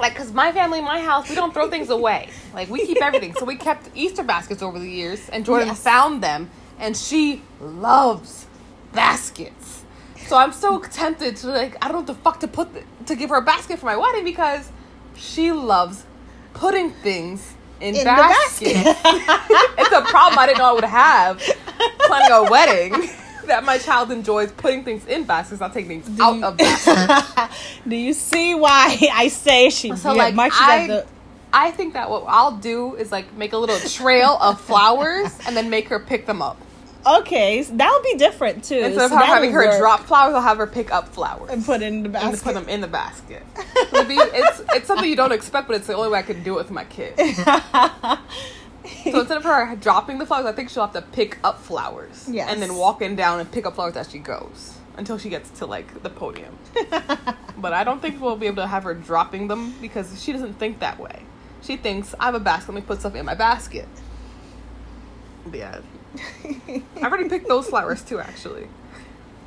like 0.00 0.12
because 0.14 0.32
my 0.32 0.50
family 0.50 0.80
my 0.80 1.00
house 1.00 1.28
we 1.28 1.36
don't 1.36 1.54
throw 1.54 1.70
things 1.70 1.88
away 1.90 2.28
like 2.54 2.70
we 2.70 2.86
keep 2.86 3.02
everything. 3.02 3.34
So 3.34 3.44
we 3.44 3.56
kept 3.56 3.88
easter 3.94 4.22
baskets 4.22 4.62
over 4.62 4.78
the 4.78 4.88
years 4.90 5.28
and 5.30 5.44
jordan 5.44 5.68
Yes. 5.68 5.82
found 5.82 6.22
them 6.22 6.50
and 6.78 6.96
she 6.96 7.42
loves 7.60 8.46
baskets. 8.92 9.82
So 10.26 10.36
i'm 10.36 10.52
so 10.52 10.78
tempted 10.80 11.36
to 11.38 11.48
like 11.48 11.76
i 11.84 11.88
don't 11.88 11.94
know 11.94 11.98
what 11.98 12.06
the 12.06 12.14
fuck 12.14 12.40
to 12.40 12.48
put 12.48 12.72
the, 12.74 12.82
to 13.06 13.14
give 13.16 13.30
her 13.30 13.36
a 13.36 13.42
basket 13.42 13.78
for 13.78 13.86
my 13.86 13.96
wedding 13.96 14.24
because 14.24 14.70
she 15.16 15.52
loves 15.52 16.04
putting 16.54 16.90
things 16.90 17.52
in, 17.80 17.94
In 17.96 18.04
baskets. 18.04 18.72
it's 19.78 19.92
a 19.92 20.02
problem 20.02 20.38
i 20.38 20.46
didn't 20.46 20.58
know 20.58 20.64
i 20.70 20.72
would 20.72 20.84
have 20.84 21.38
planning 22.06 22.32
a 22.32 22.50
wedding 22.50 23.10
that 23.46 23.62
my 23.64 23.76
child 23.76 24.10
enjoys 24.10 24.50
putting 24.52 24.82
things 24.84 25.04
in 25.06 25.24
baskets 25.24 25.60
not 25.60 25.74
taking 25.74 26.00
things 26.00 26.20
out 26.20 26.36
you- 26.36 26.44
of 26.44 26.56
baskets. 26.56 27.54
Do 27.88 27.94
you 27.96 28.14
see 28.14 28.54
why 28.54 28.96
I 29.12 29.28
say 29.28 29.68
she 29.68 29.94
So, 29.96 30.14
yeah, 30.14 30.28
like, 30.34 30.52
I- 30.54 30.86
the 30.86 31.06
I 31.54 31.70
think 31.70 31.94
that 31.94 32.10
what 32.10 32.24
I'll 32.26 32.56
do 32.56 32.96
is 32.96 33.12
like 33.12 33.32
make 33.34 33.52
a 33.52 33.58
little 33.58 33.78
trail 33.88 34.36
of 34.40 34.60
flowers 34.60 35.30
and 35.46 35.56
then 35.56 35.70
make 35.70 35.88
her 35.88 36.00
pick 36.00 36.26
them 36.26 36.42
up. 36.42 36.60
Okay, 37.06 37.62
so 37.62 37.76
that'll 37.76 38.02
be 38.02 38.14
different 38.16 38.64
too. 38.64 38.76
Instead 38.76 39.04
of 39.04 39.10
So 39.10 39.16
that'll 39.16 39.34
having 39.34 39.52
her 39.52 39.66
work. 39.66 39.78
drop 39.78 40.00
flowers, 40.00 40.34
I'll 40.34 40.40
have 40.40 40.56
her 40.56 40.66
pick 40.66 40.90
up 40.92 41.08
flowers 41.08 41.50
and 41.50 41.64
put 41.64 41.82
it 41.82 41.86
in 41.86 42.02
the 42.02 42.08
basket. 42.08 42.28
and 42.32 42.42
put 42.42 42.54
them 42.54 42.68
in 42.68 42.80
the 42.80 42.86
basket. 42.88 43.42
It'll 43.92 44.04
be- 44.04 44.14
it's 44.16 44.62
it's 44.72 44.86
something 44.86 45.08
you 45.08 45.14
don't 45.16 45.32
expect, 45.32 45.68
but 45.68 45.76
it's 45.76 45.86
the 45.86 45.94
only 45.94 46.08
way 46.08 46.18
I 46.18 46.22
can 46.22 46.42
do 46.42 46.54
it 46.54 46.58
with 46.58 46.70
my 46.70 46.84
kid. 46.84 47.14
So 49.04 49.20
instead 49.20 49.36
of 49.38 49.44
her 49.44 49.74
dropping 49.76 50.18
the 50.18 50.26
flowers, 50.26 50.44
I 50.46 50.52
think 50.52 50.68
she'll 50.68 50.84
have 50.86 50.92
to 50.92 51.00
pick 51.02 51.38
up 51.42 51.58
flowers. 51.60 52.28
Yes. 52.30 52.50
And 52.50 52.60
then 52.60 52.74
walking 52.74 53.16
down 53.16 53.40
and 53.40 53.50
pick 53.50 53.64
up 53.66 53.74
flowers 53.76 53.96
as 53.96 54.10
she 54.10 54.18
goes 54.18 54.76
until 54.96 55.16
she 55.18 55.28
gets 55.30 55.48
to 55.58 55.66
like 55.66 56.02
the 56.02 56.10
podium. 56.10 56.56
but 57.58 57.72
I 57.72 57.82
don't 57.84 58.00
think 58.02 58.20
we'll 58.20 58.36
be 58.36 58.46
able 58.46 58.62
to 58.62 58.66
have 58.66 58.84
her 58.84 58.94
dropping 58.94 59.48
them 59.48 59.74
because 59.80 60.22
she 60.22 60.32
doesn't 60.32 60.54
think 60.54 60.80
that 60.80 60.98
way. 60.98 61.22
She 61.64 61.76
thinks 61.76 62.14
I 62.20 62.26
have 62.26 62.34
a 62.34 62.40
basket. 62.40 62.72
Let 62.72 62.82
me 62.82 62.86
put 62.86 63.00
stuff 63.00 63.14
in 63.14 63.24
my 63.24 63.34
basket. 63.34 63.88
But 65.46 65.58
yeah, 65.58 65.80
I've 66.96 67.02
already 67.02 67.28
picked 67.28 67.48
those 67.48 67.66
flowers 67.68 68.02
too. 68.02 68.18
Actually, 68.18 68.68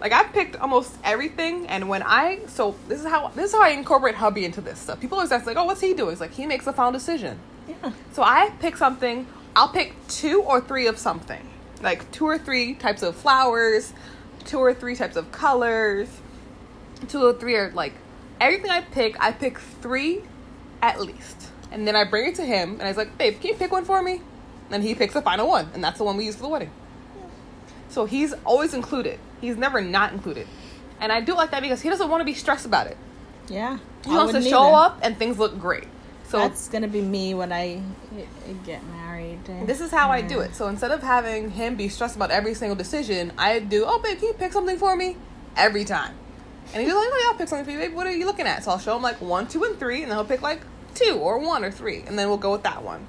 like 0.02 0.12
I've 0.12 0.32
picked 0.34 0.56
almost 0.58 0.96
everything. 1.04 1.68
And 1.68 1.90
when 1.90 2.04
I 2.04 2.40
so 2.48 2.76
this 2.88 3.00
is 3.00 3.06
how 3.08 3.30
this 3.30 3.46
is 3.46 3.52
how 3.54 3.64
I 3.64 3.70
incorporate 3.70 4.16
hubby 4.16 4.46
into 4.46 4.62
this 4.62 4.80
stuff. 4.80 5.00
People 5.00 5.18
always 5.18 5.32
ask 5.32 5.46
like, 5.46 5.58
"Oh, 5.58 5.66
what's 5.66 5.82
he 5.82 5.94
doing?" 5.94 6.12
It's 6.12 6.22
like 6.22 6.34
he 6.34 6.46
makes 6.46 6.68
a 6.68 6.74
final 6.74 6.92
decision. 6.92 7.40
yeah. 7.68 7.92
So 8.14 8.24
I 8.24 8.52
pick 8.60 8.78
something. 8.78 9.28
I'll 9.56 9.70
pick 9.70 9.94
two 10.08 10.42
or 10.44 10.62
three 10.62 10.86
of 10.88 11.00
something, 11.00 11.48
like 11.82 12.12
two 12.12 12.26
or 12.26 12.38
three 12.38 12.76
types 12.76 13.02
of 13.02 13.16
flowers, 13.16 13.92
two 14.46 14.60
or 14.60 14.74
three 14.74 14.96
types 14.96 15.16
of 15.16 15.32
colors, 15.32 16.08
two 17.08 17.24
or 17.26 17.34
three 17.34 17.56
are 17.56 17.72
like 17.72 17.94
everything 18.40 18.70
I 18.70 18.82
pick. 18.82 19.20
I 19.20 19.32
pick 19.32 19.58
three 19.58 20.22
at 20.82 21.02
least, 21.02 21.47
and 21.72 21.88
then 21.88 21.96
I 21.96 22.04
bring 22.04 22.28
it 22.28 22.36
to 22.36 22.44
him, 22.44 22.74
and 22.74 22.84
I 22.84 22.88
was 22.88 22.98
like, 22.98 23.18
"Babe, 23.18 23.40
can 23.40 23.50
you 23.52 23.56
pick 23.56 23.72
one 23.72 23.86
for 23.86 24.02
me?" 24.02 24.22
And 24.70 24.84
he 24.84 24.96
picks 24.96 25.14
the 25.14 25.22
final 25.22 25.48
one, 25.48 25.70
and 25.74 25.84
that's 25.84 25.98
the 25.98 26.04
one 26.04 26.18
we 26.18 26.26
use 26.26 26.36
for 26.36 26.44
the 26.44 26.50
wedding. 26.50 26.72
So 27.90 28.06
he's 28.06 28.34
always 28.46 28.74
included. 28.74 29.20
He's 29.40 29.56
never 29.56 29.82
not 29.82 30.14
included, 30.14 30.48
and 31.00 31.12
I 31.12 31.22
do 31.22 31.34
like 31.34 31.52
that 31.52 31.62
because 31.62 31.82
he 31.82 31.90
doesn't 31.90 32.10
want 32.10 32.22
to 32.22 32.26
be 32.26 32.34
stressed 32.34 32.66
about 32.66 32.88
it. 32.88 32.98
Yeah. 33.50 33.78
He 34.06 34.12
I 34.12 34.18
wants 34.18 34.34
to 34.34 34.42
show 34.42 34.64
either. 34.64 34.76
up, 34.76 35.00
and 35.02 35.18
things 35.18 35.40
look 35.40 35.60
great. 35.60 35.88
So 36.28 36.40
That's 36.40 36.68
gonna 36.68 36.90
be 36.90 37.02
me 37.02 37.34
when 37.34 37.54
I 37.54 37.82
get 38.66 38.84
married. 38.88 39.40
This 39.66 39.80
is 39.80 39.92
how 39.92 40.10
I 40.10 40.22
do 40.22 40.42
it. 40.42 40.56
So 40.56 40.68
instead 40.68 40.92
of 40.92 41.02
having 41.02 41.52
him 41.52 41.76
be 41.76 41.88
stressed 41.88 42.18
about 42.18 42.32
every 42.32 42.54
single 42.54 42.76
decision, 42.76 43.32
I 43.38 43.60
do, 43.60 43.86
oh, 43.88 44.00
babe, 44.00 44.18
can 44.18 44.28
you 44.28 44.34
pick 44.34 44.52
something 44.52 44.78
for 44.78 44.96
me? 44.98 45.16
Every 45.56 45.86
time. 45.86 46.14
And 46.74 46.84
he's 46.84 46.94
like, 46.94 47.02
oh, 47.08 47.22
yeah, 47.24 47.32
I'll 47.32 47.38
pick 47.38 47.48
something 47.48 47.64
for 47.64 47.72
you, 47.72 47.78
babe. 47.78 47.96
What 47.96 48.08
are 48.08 48.12
you 48.12 48.26
looking 48.26 48.46
at? 48.46 48.66
So 48.66 48.72
I'll 48.72 48.80
show 48.80 48.98
him 48.98 49.02
like 49.02 49.22
one, 49.22 49.48
two, 49.48 49.64
and 49.64 49.80
three, 49.80 50.02
and 50.02 50.12
then 50.12 50.18
he'll 50.18 50.26
pick 50.26 50.42
like 50.42 50.60
two 50.98 51.16
or 51.16 51.40
one 51.40 51.64
or 51.64 51.72
three, 51.72 52.04
and 52.08 52.18
then 52.18 52.28
we'll 52.28 52.38
go 52.38 52.52
with 52.52 52.64
that 52.64 52.84
one. 52.84 53.06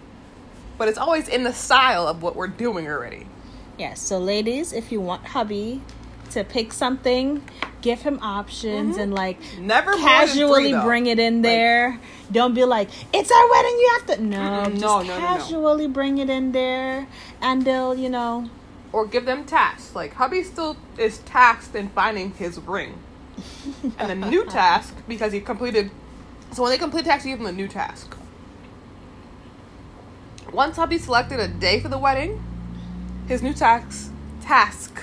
But 0.76 0.88
it's 0.88 0.98
always 0.98 1.28
in 1.28 1.42
the 1.42 1.52
style 1.52 2.06
of 2.06 2.22
what 2.22 2.36
we're 2.36 2.46
doing 2.46 2.86
already. 2.86 3.26
Yeah. 3.78 3.94
So, 3.94 4.18
ladies, 4.18 4.72
if 4.72 4.92
you 4.92 5.00
want 5.00 5.26
hubby 5.26 5.82
to 6.30 6.44
pick 6.44 6.72
something, 6.72 7.42
give 7.80 8.02
him 8.02 8.18
options 8.22 8.92
mm-hmm. 8.92 9.00
and 9.00 9.14
like 9.14 9.38
Never 9.58 9.92
casually 9.94 10.72
three, 10.72 10.82
bring 10.82 11.06
it 11.06 11.18
in 11.18 11.36
Like- 11.36 11.42
there. 11.42 12.00
Don't 12.30 12.54
be 12.54 12.64
like, 12.64 12.90
it's 13.14 13.30
our 13.30 13.50
wedding. 13.50 13.78
You 13.78 13.90
have 13.98 14.06
to. 14.16 14.22
No, 14.22 14.64
just 14.70 14.82
no, 14.82 15.00
no, 15.00 15.02
no, 15.02 15.14
no. 15.14 15.18
casually 15.18 15.86
bring 15.86 16.18
it 16.18 16.28
in 16.28 16.52
there, 16.52 17.08
and 17.40 17.64
they'll, 17.64 17.94
you 17.94 18.10
know. 18.10 18.50
Or 18.92 19.06
give 19.06 19.24
them 19.24 19.44
tasks. 19.46 19.94
Like, 19.94 20.12
hubby 20.14 20.42
still 20.42 20.76
is 20.98 21.18
tasked 21.20 21.74
in 21.74 21.88
finding 21.88 22.32
his 22.32 22.58
ring. 22.58 22.98
and 23.98 24.10
the 24.10 24.28
new 24.28 24.44
task, 24.44 24.94
because 25.06 25.32
he 25.32 25.40
completed. 25.40 25.90
So 26.52 26.62
when 26.62 26.70
they 26.72 26.78
complete 26.78 27.04
task, 27.04 27.24
you 27.24 27.32
give 27.32 27.38
them 27.38 27.46
a 27.46 27.52
new 27.52 27.68
task. 27.68 28.16
Once 30.52 30.76
hubby 30.76 30.98
selected 30.98 31.38
a 31.38 31.48
day 31.48 31.78
for 31.80 31.88
the 31.88 31.98
wedding, 31.98 32.42
his 33.26 33.42
new 33.42 33.52
task 33.52 34.10
task 34.40 35.02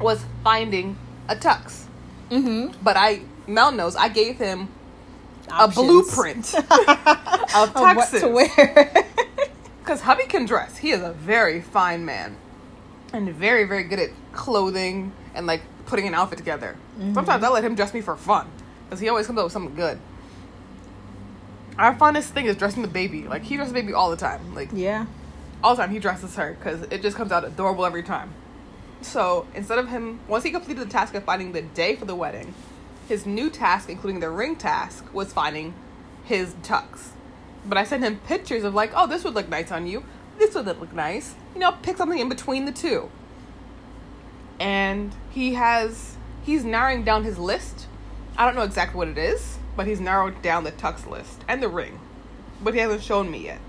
was 0.00 0.24
finding 0.42 0.96
a 1.28 1.36
tux. 1.36 1.84
Mm-hmm. 2.30 2.76
But 2.82 2.96
I, 2.96 3.20
Mel 3.46 3.70
knows, 3.70 3.94
I 3.94 4.08
gave 4.08 4.38
him 4.38 4.68
a 5.50 5.68
blueprint 5.68 6.54
of 7.54 7.74
Of 7.74 7.74
what 7.74 8.08
to 8.20 8.28
wear. 8.28 9.06
Because 9.78 10.00
hubby 10.00 10.24
can 10.24 10.46
dress. 10.46 10.78
He 10.78 10.92
is 10.92 11.02
a 11.02 11.12
very 11.12 11.60
fine 11.60 12.06
man. 12.06 12.38
And 13.12 13.30
very, 13.34 13.64
very 13.64 13.84
good 13.84 13.98
at 13.98 14.08
clothing 14.32 15.12
and 15.34 15.46
like 15.46 15.60
putting 15.84 16.08
an 16.08 16.14
outfit 16.14 16.38
together. 16.38 16.78
Sometimes 17.12 17.44
I 17.44 17.50
let 17.50 17.62
him 17.62 17.74
dress 17.74 17.92
me 17.92 18.00
for 18.00 18.16
fun. 18.16 18.50
Because 18.84 19.00
he 19.00 19.08
always 19.08 19.26
comes 19.26 19.38
up 19.38 19.44
with 19.44 19.52
something 19.52 19.74
good. 19.74 19.98
Our 21.78 21.94
funnest 21.94 22.30
thing 22.30 22.46
is 22.46 22.56
dressing 22.56 22.82
the 22.82 22.88
baby. 22.88 23.26
Like 23.26 23.42
he 23.42 23.56
dresses 23.56 23.72
the 23.72 23.80
baby 23.80 23.92
all 23.92 24.10
the 24.10 24.16
time. 24.16 24.54
Like 24.54 24.70
yeah. 24.72 25.06
all 25.62 25.74
the 25.74 25.82
time 25.82 25.90
he 25.90 25.98
dresses 25.98 26.36
her 26.36 26.54
because 26.54 26.82
it 26.82 27.02
just 27.02 27.16
comes 27.16 27.32
out 27.32 27.44
adorable 27.44 27.84
every 27.84 28.02
time. 28.02 28.32
So 29.02 29.46
instead 29.54 29.78
of 29.78 29.88
him, 29.88 30.20
once 30.28 30.44
he 30.44 30.50
completed 30.50 30.86
the 30.86 30.90
task 30.90 31.14
of 31.14 31.24
finding 31.24 31.52
the 31.52 31.62
day 31.62 31.96
for 31.96 32.04
the 32.04 32.14
wedding, 32.14 32.54
his 33.08 33.26
new 33.26 33.50
task, 33.50 33.90
including 33.90 34.20
the 34.20 34.30
ring 34.30 34.56
task, 34.56 35.12
was 35.12 35.32
finding 35.32 35.74
his 36.24 36.54
tux. 36.62 37.10
But 37.66 37.78
I 37.78 37.84
sent 37.84 38.02
him 38.02 38.20
pictures 38.26 38.64
of 38.64 38.74
like, 38.74 38.92
oh, 38.94 39.06
this 39.06 39.24
would 39.24 39.34
look 39.34 39.48
nice 39.48 39.70
on 39.70 39.86
you. 39.86 40.04
This 40.38 40.54
would 40.54 40.66
look 40.66 40.92
nice. 40.92 41.34
You 41.54 41.60
know, 41.60 41.72
pick 41.82 41.96
something 41.96 42.18
in 42.18 42.28
between 42.28 42.64
the 42.64 42.72
two. 42.72 43.10
And 44.58 45.14
he 45.30 45.54
has, 45.54 46.16
he's 46.42 46.64
narrowing 46.64 47.04
down 47.04 47.24
his 47.24 47.38
list. 47.38 47.86
I 48.36 48.46
don't 48.46 48.54
know 48.56 48.62
exactly 48.62 48.96
what 48.98 49.08
it 49.08 49.18
is, 49.18 49.58
but 49.76 49.86
he's 49.86 50.00
narrowed 50.00 50.40
down 50.42 50.64
the 50.64 50.72
tux 50.72 51.08
list 51.08 51.44
and 51.48 51.62
the 51.62 51.68
ring. 51.68 51.98
But 52.62 52.74
he 52.74 52.80
hasn't 52.80 53.02
shown 53.02 53.30
me 53.30 53.44
yet. 53.44 53.60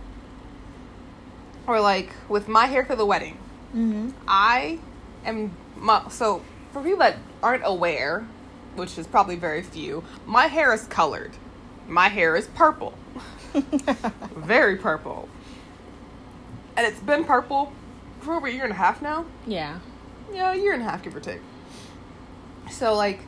Or 1.67 1.79
like 1.79 2.11
with 2.29 2.47
my 2.47 2.65
hair 2.65 2.85
for 2.85 2.95
the 2.95 3.05
wedding. 3.05 3.37
Mm-hmm. 3.75 4.11
I 4.27 4.79
am 5.25 5.55
my, 5.75 6.07
so 6.09 6.41
for 6.71 6.81
people 6.81 6.99
that 6.99 7.17
aren't 7.43 7.63
aware, 7.65 8.27
which 8.75 8.97
is 8.97 9.07
probably 9.07 9.35
very 9.35 9.61
few, 9.61 10.03
my 10.25 10.47
hair 10.47 10.73
is 10.73 10.85
colored. 10.87 11.33
My 11.87 12.07
hair 12.07 12.35
is 12.35 12.47
purple. 12.47 12.93
very 14.35 14.77
purple. 14.77 15.29
And 16.77 16.85
it's 16.85 16.99
been 16.99 17.23
purple 17.23 17.71
for 18.21 18.33
over 18.35 18.47
a 18.47 18.51
year 18.51 18.63
and 18.63 18.73
a 18.73 18.75
half 18.75 19.01
now. 19.01 19.25
yeah. 19.45 19.79
Yeah, 20.33 20.51
a 20.51 20.55
year 20.55 20.73
and 20.73 20.81
a 20.81 20.85
half, 20.85 21.03
give 21.03 21.15
or 21.15 21.19
take. 21.19 21.39
So 22.71 22.95
like 22.95 23.19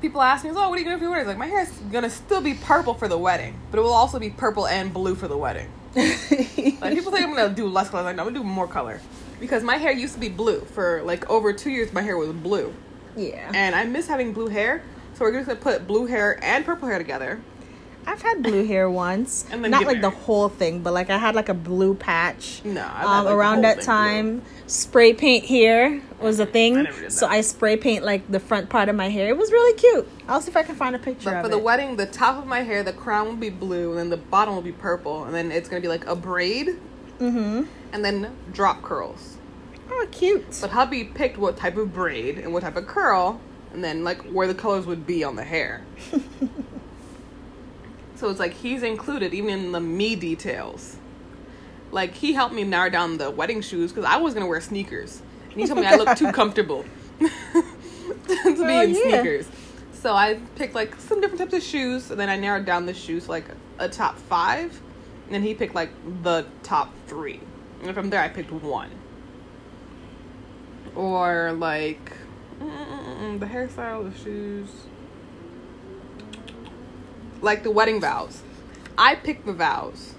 people 0.00 0.22
ask 0.22 0.44
me, 0.44 0.50
"Oh, 0.50 0.68
what 0.68 0.76
are 0.76 0.78
you 0.78 0.84
gonna 0.84 0.96
do 0.96 1.00
for 1.00 1.04
your 1.04 1.12
wedding?" 1.12 1.28
Like 1.28 1.38
my 1.38 1.46
hair 1.46 1.62
is 1.62 1.70
gonna 1.92 2.10
still 2.10 2.40
be 2.40 2.54
purple 2.54 2.94
for 2.94 3.08
the 3.08 3.18
wedding, 3.18 3.58
but 3.70 3.78
it 3.78 3.82
will 3.82 3.92
also 3.92 4.18
be 4.18 4.30
purple 4.30 4.66
and 4.66 4.92
blue 4.92 5.14
for 5.14 5.28
the 5.28 5.36
wedding. 5.36 5.68
Like 5.96 6.94
people 6.94 7.10
think 7.10 7.26
I'm 7.26 7.34
gonna 7.34 7.54
do 7.54 7.66
less 7.66 7.88
color. 7.90 8.02
Like 8.02 8.16
no, 8.16 8.22
I'm 8.22 8.28
gonna 8.28 8.40
do 8.40 8.44
more 8.44 8.68
color 8.68 9.00
because 9.40 9.62
my 9.62 9.76
hair 9.76 9.92
used 9.92 10.14
to 10.14 10.20
be 10.20 10.28
blue 10.28 10.60
for 10.60 11.02
like 11.02 11.28
over 11.30 11.52
two 11.52 11.70
years. 11.70 11.92
My 11.92 12.02
hair 12.02 12.16
was 12.16 12.30
blue, 12.30 12.72
yeah. 13.16 13.50
and 13.54 13.74
I 13.74 13.84
miss 13.84 14.06
having 14.06 14.32
blue 14.32 14.48
hair. 14.48 14.82
So 15.14 15.24
we're 15.24 15.32
just 15.32 15.46
gonna 15.46 15.58
put 15.58 15.86
blue 15.86 16.06
hair 16.06 16.38
and 16.44 16.64
purple 16.64 16.88
hair 16.88 16.98
together. 16.98 17.40
I've 18.06 18.22
had 18.22 18.42
blue 18.42 18.64
hair 18.64 18.88
once. 18.88 19.44
And 19.50 19.64
then 19.64 19.70
Not 19.70 19.84
like 19.84 20.00
the 20.00 20.10
whole 20.10 20.48
thing, 20.48 20.80
but 20.80 20.92
like 20.92 21.10
I 21.10 21.18
had 21.18 21.34
like 21.34 21.48
a 21.48 21.54
blue 21.54 21.94
patch. 21.94 22.62
No, 22.64 22.82
Um, 22.82 23.24
like, 23.24 23.34
around 23.34 23.62
that 23.62 23.82
time, 23.82 24.42
spray 24.66 25.12
paint 25.12 25.44
here 25.44 26.02
was 26.20 26.38
a 26.40 26.46
thing. 26.46 26.86
I 26.86 27.08
So. 27.08 27.26
I 27.26 27.40
spray 27.40 27.76
paint 27.76 28.04
like 28.04 28.30
the 28.30 28.40
front 28.40 28.68
part 28.68 28.88
of 28.88 28.96
my 28.96 29.08
hair. 29.08 29.28
It 29.28 29.36
was 29.36 29.50
really 29.50 29.76
cute. 29.78 30.08
I'll 30.28 30.40
see 30.40 30.50
if 30.50 30.56
I 30.56 30.62
can 30.62 30.74
find 30.74 30.94
a 30.94 30.98
picture 30.98 31.30
But 31.30 31.40
for 31.42 31.46
it. 31.48 31.50
the 31.50 31.58
wedding, 31.58 31.96
the 31.96 32.06
top 32.06 32.38
of 32.38 32.46
my 32.46 32.60
hair, 32.60 32.82
the 32.82 32.92
crown 32.92 33.26
will 33.26 33.36
be 33.36 33.50
blue, 33.50 33.90
and 33.90 33.98
then 33.98 34.10
the 34.10 34.16
bottom 34.16 34.54
will 34.54 34.62
be 34.62 34.72
purple, 34.72 35.24
and 35.24 35.34
then 35.34 35.50
it's 35.50 35.68
gonna 35.68 35.82
be 35.82 35.88
like 35.88 36.06
a 36.06 36.16
braid, 36.16 36.78
mm-hmm. 37.18 37.64
and 37.92 38.04
then 38.04 38.36
drop 38.52 38.82
curls. 38.82 39.36
Oh, 39.90 40.06
cute. 40.10 40.58
But 40.60 40.70
hubby 40.70 41.04
picked 41.04 41.38
what 41.38 41.56
type 41.56 41.76
of 41.76 41.94
braid 41.94 42.38
and 42.38 42.52
what 42.52 42.62
type 42.62 42.76
of 42.76 42.86
curl, 42.86 43.40
and 43.72 43.82
then 43.82 44.04
like 44.04 44.22
where 44.22 44.46
the 44.46 44.54
colors 44.54 44.86
would 44.86 45.06
be 45.06 45.24
on 45.24 45.36
the 45.36 45.44
hair. 45.44 45.82
so 48.16 48.28
it's 48.28 48.40
like 48.40 48.54
he's 48.54 48.82
included 48.82 49.34
even 49.34 49.50
in 49.50 49.72
the 49.72 49.80
me 49.80 50.16
details. 50.16 50.96
Like 51.92 52.14
he 52.14 52.32
helped 52.32 52.54
me 52.54 52.64
narrow 52.64 52.90
down 52.90 53.18
the 53.18 53.30
wedding 53.30 53.60
shoes 53.60 53.92
because 53.92 54.04
I 54.04 54.16
was 54.16 54.34
gonna 54.34 54.46
wear 54.46 54.60
sneakers, 54.60 55.22
and 55.50 55.60
he 55.60 55.66
told 55.66 55.80
me 55.80 55.86
I 55.86 55.96
look 55.96 56.16
too 56.16 56.32
comfortable 56.40 56.84
to 57.20 57.24
be 58.28 58.40
in 58.40 58.94
yeah. 58.94 58.94
sneakers. 58.94 59.48
So 59.92 60.12
I 60.12 60.40
picked 60.56 60.74
like 60.74 60.98
some 61.00 61.20
different 61.20 61.40
types 61.40 61.54
of 61.54 61.62
shoes, 61.62 62.10
and 62.10 62.18
then 62.18 62.28
I 62.28 62.36
narrowed 62.36 62.64
down 62.64 62.86
the 62.86 62.94
shoes 62.94 63.28
like 63.28 63.44
a 63.78 63.88
top 63.88 64.18
five, 64.18 64.78
and 65.26 65.34
then 65.34 65.42
he 65.42 65.54
picked 65.54 65.74
like 65.74 65.90
the 66.22 66.46
top 66.62 66.92
three, 67.06 67.40
and 67.82 67.94
from 67.94 68.10
there 68.10 68.20
I 68.20 68.28
picked 68.28 68.50
one 68.50 68.90
or 70.96 71.52
like 71.52 72.12
mm, 72.58 72.68
mm, 72.68 72.86
mm, 72.86 73.18
mm 73.20 73.40
the 73.40 73.46
hairstyle, 73.46 74.10
the 74.10 74.18
shoes, 74.18 74.68
like 77.40 77.62
the 77.62 77.70
wedding 77.70 78.00
vows. 78.00 78.42
I 78.98 79.14
picked 79.14 79.46
the 79.46 79.52
vows, 79.52 80.14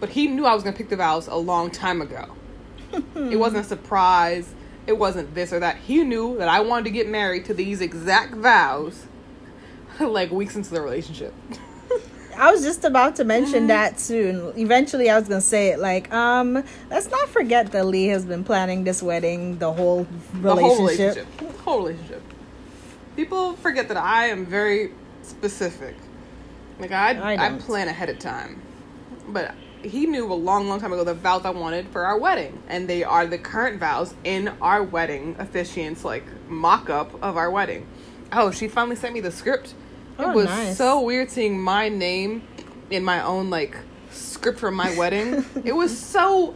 but 0.00 0.10
he 0.10 0.26
knew 0.26 0.44
I 0.44 0.54
was 0.54 0.62
gonna 0.64 0.76
pick 0.76 0.88
the 0.88 0.96
vows 0.96 1.28
a 1.28 1.36
long 1.36 1.70
time 1.70 2.02
ago. 2.02 2.26
it 3.14 3.38
wasn't 3.38 3.64
a 3.64 3.68
surprise. 3.68 4.54
It 4.86 4.96
wasn't 4.98 5.34
this 5.34 5.52
or 5.52 5.60
that. 5.60 5.76
He 5.76 6.02
knew 6.02 6.38
that 6.38 6.48
I 6.48 6.60
wanted 6.60 6.84
to 6.84 6.90
get 6.90 7.08
married 7.08 7.44
to 7.46 7.54
these 7.54 7.80
exact 7.80 8.34
vows, 8.34 9.06
like 10.00 10.30
weeks 10.30 10.56
into 10.56 10.70
the 10.70 10.80
relationship. 10.80 11.34
I 12.36 12.52
was 12.52 12.62
just 12.62 12.84
about 12.84 13.16
to 13.16 13.24
mention 13.24 13.66
that 13.66 13.98
soon. 13.98 14.56
Eventually, 14.56 15.10
I 15.10 15.18
was 15.18 15.28
gonna 15.28 15.40
say 15.40 15.68
it. 15.70 15.80
Like, 15.80 16.12
um, 16.12 16.62
let's 16.88 17.10
not 17.10 17.28
forget 17.28 17.72
that 17.72 17.84
Lee 17.84 18.06
has 18.06 18.24
been 18.24 18.44
planning 18.44 18.84
this 18.84 19.02
wedding 19.02 19.58
the 19.58 19.72
whole 19.72 20.06
The 20.34 20.54
whole 20.54 20.78
relationship. 20.86 21.26
relationship. 21.40 21.60
Whole 21.60 21.78
relationship. 21.78 22.22
People 23.16 23.54
forget 23.56 23.88
that 23.88 23.96
I 23.96 24.26
am 24.26 24.46
very 24.46 24.92
specific. 25.22 25.96
Like 26.78 26.92
I, 26.92 27.34
I 27.34 27.46
I, 27.46 27.58
plan 27.58 27.88
ahead 27.88 28.08
of 28.08 28.18
time. 28.18 28.62
But 29.28 29.54
he 29.82 30.06
knew 30.06 30.32
a 30.32 30.34
long, 30.34 30.68
long 30.68 30.80
time 30.80 30.92
ago 30.92 31.04
the 31.04 31.14
vows 31.14 31.44
I 31.44 31.50
wanted 31.50 31.88
for 31.88 32.04
our 32.04 32.18
wedding, 32.18 32.62
and 32.68 32.88
they 32.88 33.04
are 33.04 33.26
the 33.26 33.38
current 33.38 33.78
vows 33.80 34.14
in 34.24 34.48
our 34.60 34.82
wedding 34.82 35.36
officiant's 35.38 36.04
like 36.04 36.24
mock-up 36.48 37.22
of 37.22 37.36
our 37.36 37.50
wedding. 37.50 37.86
Oh, 38.32 38.50
she 38.50 38.68
finally 38.68 38.96
sent 38.96 39.14
me 39.14 39.20
the 39.20 39.32
script. 39.32 39.74
Oh, 40.18 40.30
It 40.30 40.34
was 40.34 40.46
nice. 40.46 40.76
so 40.76 41.00
weird 41.00 41.30
seeing 41.30 41.60
my 41.60 41.88
name 41.88 42.42
in 42.90 43.04
my 43.04 43.22
own 43.22 43.50
like 43.50 43.76
script 44.10 44.58
for 44.58 44.70
my 44.70 44.96
wedding. 44.96 45.44
it 45.64 45.72
was 45.72 45.96
so 45.96 46.54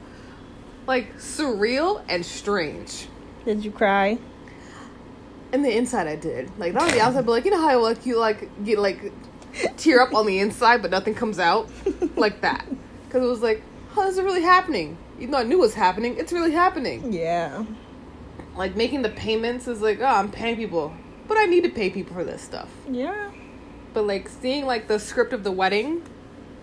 like 0.86 1.16
surreal 1.16 2.02
and 2.08 2.24
strange. 2.24 3.06
Did 3.44 3.64
you 3.64 3.70
cry? 3.70 4.18
And 5.52 5.64
the 5.64 5.76
inside 5.76 6.06
I 6.06 6.16
did. 6.16 6.50
Like 6.58 6.72
not 6.72 6.84
on 6.84 6.90
the 6.90 7.00
outside, 7.00 7.26
but 7.26 7.32
like 7.32 7.44
you 7.44 7.50
know 7.50 7.60
how 7.60 7.78
like 7.80 8.04
you 8.06 8.18
like 8.18 8.64
get 8.64 8.78
like 8.78 9.12
tear 9.76 10.00
up 10.00 10.14
on 10.14 10.26
the 10.26 10.38
inside, 10.38 10.82
but 10.82 10.90
nothing 10.90 11.14
comes 11.14 11.38
out 11.38 11.68
like 12.16 12.40
that. 12.42 12.66
Because 13.06 13.26
it 13.26 13.30
was 13.30 13.42
like, 13.42 13.62
oh, 13.94 14.06
this 14.06 14.16
is 14.16 14.22
really 14.22 14.40
happening. 14.40 14.96
Even 15.18 15.32
though 15.32 15.38
I 15.38 15.42
knew 15.42 15.58
it 15.58 15.60
was 15.60 15.74
happening, 15.74 16.16
it's 16.16 16.32
really 16.32 16.52
happening. 16.52 17.12
Yeah. 17.12 17.66
Like 18.56 18.74
making 18.74 19.02
the 19.02 19.10
payments 19.10 19.68
is 19.68 19.82
like, 19.82 20.00
oh, 20.00 20.06
I'm 20.06 20.30
paying 20.30 20.56
people, 20.56 20.94
but 21.28 21.36
I 21.36 21.44
need 21.44 21.62
to 21.64 21.68
pay 21.68 21.90
people 21.90 22.14
for 22.14 22.24
this 22.24 22.40
stuff. 22.40 22.70
Yeah. 22.90 23.30
But 23.92 24.06
like 24.06 24.30
seeing 24.30 24.64
like 24.64 24.88
the 24.88 24.98
script 24.98 25.34
of 25.34 25.44
the 25.44 25.52
wedding, 25.52 26.02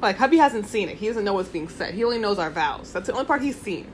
like 0.02 0.18
hubby 0.18 0.38
hasn't 0.38 0.66
seen 0.66 0.90
it. 0.90 0.98
He 0.98 1.06
doesn't 1.06 1.24
know 1.24 1.34
what's 1.34 1.50
being 1.50 1.70
said. 1.70 1.94
He 1.94 2.04
only 2.04 2.18
knows 2.18 2.40
our 2.40 2.50
vows. 2.50 2.92
That's 2.92 3.06
the 3.06 3.14
only 3.14 3.26
part 3.26 3.44
he's 3.44 3.62
seen. 3.62 3.92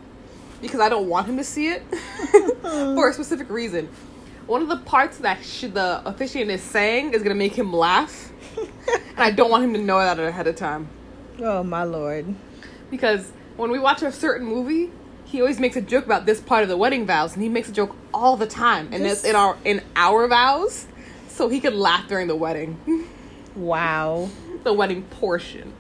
Because 0.62 0.80
I 0.80 0.88
don't 0.88 1.10
want 1.10 1.28
him 1.28 1.36
to 1.36 1.44
see 1.44 1.68
it 1.68 1.84
for 2.62 3.10
a 3.10 3.14
specific 3.14 3.50
reason. 3.50 3.90
One 4.48 4.62
of 4.62 4.68
the 4.70 4.78
parts 4.78 5.18
that 5.20 5.44
sh- 5.44 5.66
the 5.74 6.02
officiant 6.06 6.52
is 6.52 6.62
saying 6.62 7.14
is 7.14 7.24
gonna 7.24 7.34
make 7.36 7.54
him 7.58 7.74
laugh, 7.74 8.32
and 8.58 9.20
I 9.20 9.32
don't 9.32 9.50
want 9.50 9.64
him 9.64 9.74
to 9.74 9.80
know 9.82 9.98
that 10.00 10.20
ahead 10.20 10.46
of 10.48 10.56
time. 10.56 10.88
Oh 11.42 11.64
my 11.64 11.84
lord. 11.84 12.34
Because 12.92 13.32
when 13.58 13.72
we 13.72 13.80
watch 13.80 14.02
a 14.04 14.12
certain 14.12 14.46
movie, 14.48 14.92
he 15.26 15.42
always 15.42 15.60
makes 15.60 15.76
a 15.76 15.82
joke 15.82 16.06
about 16.06 16.26
this 16.28 16.40
part 16.40 16.62
of 16.62 16.70
the 16.70 16.78
wedding 16.78 17.06
vows, 17.08 17.34
and 17.34 17.42
he 17.42 17.50
makes 17.50 17.70
a 17.70 17.72
joke 17.72 17.96
all 18.14 18.38
the 18.38 18.46
time, 18.46 18.90
and 18.92 19.04
Just- 19.04 19.24
it's 19.24 19.30
in 19.32 19.36
our 19.36 19.58
in 19.66 19.82
our 19.96 20.28
vows, 20.28 20.86
so 21.28 21.50
he 21.50 21.60
could 21.60 21.74
laugh 21.74 22.08
during 22.08 22.28
the 22.28 22.36
wedding, 22.36 22.78
Wow. 23.56 24.30
the 24.64 24.74
wedding 24.74 25.04
portion. 25.04 25.74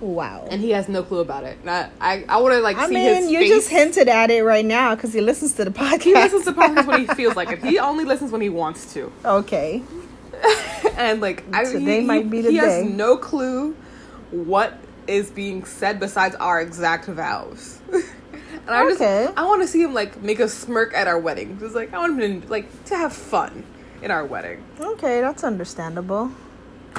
Wow. 0.00 0.46
and 0.50 0.60
he 0.60 0.70
has 0.70 0.88
no 0.88 1.02
clue 1.02 1.18
about 1.20 1.44
it. 1.44 1.58
And 1.60 1.70
I, 1.70 1.90
I, 2.00 2.24
I 2.28 2.36
want 2.40 2.54
to 2.54 2.60
like 2.60 2.76
I 2.76 2.86
see 2.88 2.94
mean, 2.94 3.28
you 3.28 3.40
face. 3.40 3.48
just 3.50 3.68
hinted 3.70 4.08
at 4.08 4.30
it 4.30 4.42
right 4.44 4.64
now 4.64 4.94
because 4.94 5.12
he 5.12 5.20
listens 5.20 5.54
to 5.54 5.64
the 5.64 5.70
podcast. 5.70 6.02
He 6.02 6.14
listens 6.14 6.44
to 6.44 6.52
podcasts 6.52 6.86
when 6.86 7.00
he 7.00 7.06
feels 7.14 7.34
like 7.36 7.50
it. 7.50 7.58
He 7.64 7.78
only 7.78 8.04
listens 8.04 8.30
when 8.30 8.40
he 8.40 8.48
wants 8.48 8.92
to. 8.94 9.12
okay. 9.24 9.82
And 10.96 11.20
like, 11.20 11.44
I, 11.52 11.64
Today 11.64 12.00
he, 12.00 12.06
might 12.06 12.28
be 12.28 12.40
the 12.42 12.50
he 12.50 12.58
day. 12.58 12.64
has 12.66 12.84
no 12.84 13.16
clue 13.16 13.74
what 14.30 14.74
is 15.06 15.30
being 15.30 15.64
said 15.64 16.00
besides 16.00 16.34
our 16.36 16.60
exact 16.60 17.06
vows. 17.06 17.78
and 17.92 18.02
I 18.68 18.82
Okay. 18.84 19.24
just, 19.26 19.38
I 19.38 19.44
want 19.46 19.62
to 19.62 19.68
see 19.68 19.82
him 19.82 19.94
like 19.94 20.20
make 20.22 20.40
a 20.40 20.48
smirk 20.48 20.92
at 20.94 21.06
our 21.06 21.18
wedding. 21.18 21.58
Just 21.60 21.74
like 21.76 21.92
I 21.94 21.98
want 21.98 22.20
him 22.20 22.42
to 22.42 22.48
like 22.48 22.84
to 22.86 22.96
have 22.96 23.12
fun 23.12 23.64
in 24.02 24.10
our 24.10 24.24
wedding. 24.24 24.62
Okay, 24.80 25.20
that's 25.20 25.44
understandable. 25.44 26.32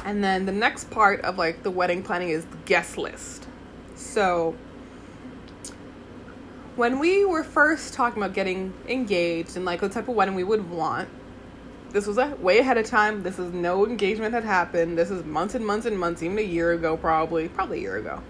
And 0.05 0.23
then 0.23 0.45
the 0.45 0.51
next 0.51 0.89
part 0.89 1.21
of 1.21 1.37
like 1.37 1.63
the 1.63 1.71
wedding 1.71 2.03
planning 2.03 2.29
is 2.29 2.45
the 2.45 2.57
guest 2.65 2.97
list. 2.97 3.47
So 3.95 4.55
when 6.75 6.99
we 6.99 7.25
were 7.25 7.43
first 7.43 7.93
talking 7.93 8.23
about 8.23 8.33
getting 8.33 8.73
engaged 8.87 9.57
and 9.57 9.65
like 9.65 9.81
the 9.81 9.89
type 9.89 10.07
of 10.07 10.15
wedding 10.15 10.35
we 10.35 10.43
would 10.43 10.69
want, 10.69 11.09
this 11.91 12.07
was 12.07 12.17
a 12.17 12.27
way 12.35 12.59
ahead 12.59 12.77
of 12.77 12.85
time. 12.85 13.23
This 13.23 13.39
is 13.39 13.51
no 13.51 13.85
engagement 13.85 14.33
had 14.33 14.43
happened. 14.43 14.97
This 14.97 15.11
is 15.11 15.25
months 15.25 15.55
and 15.55 15.65
months 15.65 15.85
and 15.85 15.99
months, 15.99 16.23
even 16.23 16.37
a 16.37 16.43
year 16.43 16.71
ago, 16.73 16.95
probably, 16.95 17.49
probably 17.49 17.79
a 17.79 17.81
year 17.81 17.97
ago. 17.97 18.21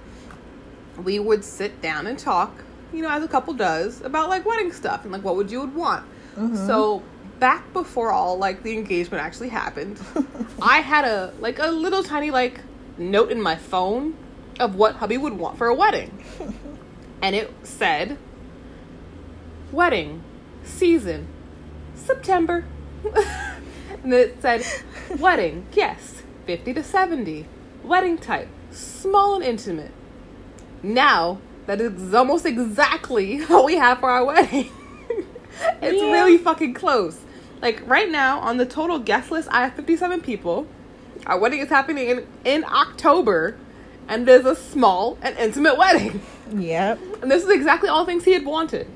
We 1.04 1.20
would 1.20 1.44
sit 1.44 1.82
down 1.82 2.08
and 2.08 2.18
talk, 2.18 2.64
you 2.94 3.02
know, 3.02 3.10
as 3.10 3.24
a 3.24 3.28
couple 3.28 3.54
does, 3.54 4.02
about 4.02 4.30
like 4.30 4.46
wedding 4.46 4.72
stuff 4.72 5.04
and 5.04 5.12
like 5.12 5.24
what 5.24 5.36
would 5.36 5.52
you 5.52 5.60
would 5.60 5.76
want. 5.76 6.06
Mm-hmm. 6.36 6.56
So 6.68 7.04
back 7.40 7.72
before 7.74 8.12
all 8.12 8.38
like 8.38 8.64
the 8.64 8.74
engagement 8.74 9.24
actually 9.24 9.50
happened, 9.50 10.00
I 10.62 10.82
had 10.82 11.06
a 11.06 11.34
like 11.40 11.60
a 11.60 11.68
little 11.68 12.04
tiny 12.04 12.32
like 12.32 12.60
note 12.98 13.32
in 13.32 13.42
my 13.42 13.56
phone 13.56 14.16
of 14.60 14.76
what 14.76 14.96
hubby 14.96 15.18
would 15.18 15.34
want 15.34 15.58
for 15.58 15.68
a 15.68 15.74
wedding. 15.74 16.24
and 17.22 17.36
it 17.36 17.52
said 17.64 18.18
wedding 19.72 20.24
season 20.64 21.28
September. 21.96 22.66
and 24.04 24.14
it 24.14 24.42
said 24.42 24.66
wedding 25.18 25.66
guest 25.72 26.24
50 26.46 26.74
to 26.74 26.84
70 26.84 27.46
wedding 27.84 28.18
type 28.18 28.50
small 28.72 29.36
and 29.36 29.44
intimate. 29.44 29.92
Now 30.84 31.40
that 31.66 31.80
is 31.80 32.14
almost 32.14 32.46
exactly 32.46 33.40
what 33.46 33.64
we 33.64 33.76
have 33.76 34.00
for 34.00 34.10
our 34.10 34.26
wedding. 34.26 34.70
it's 35.82 36.02
Yeah. 36.02 36.12
really 36.12 36.38
fucking 36.38 36.74
close. 36.74 37.20
Like 37.62 37.86
right 37.88 38.10
now 38.10 38.40
on 38.40 38.58
the 38.58 38.66
total 38.66 39.00
guest 39.00 39.32
list, 39.32 39.50
I 39.52 39.64
have 39.64 39.74
57 39.74 40.22
people. 40.22 40.68
Our 41.26 41.38
wedding 41.38 41.60
is 41.60 41.70
happening 41.70 42.10
in, 42.10 42.28
in 42.46 42.64
October, 42.64 43.58
and 44.08 44.28
there's 44.28 44.46
a 44.46 44.56
small 44.56 45.18
and 45.22 45.38
intimate 45.38 45.78
wedding. 45.78 46.22
Yep. 46.52 47.00
And 47.22 47.30
this 47.30 47.44
is 47.44 47.50
exactly 47.52 47.90
all 47.90 48.08
things 48.08 48.24
he 48.26 48.32
had 48.34 48.44
wanted. 48.44 48.88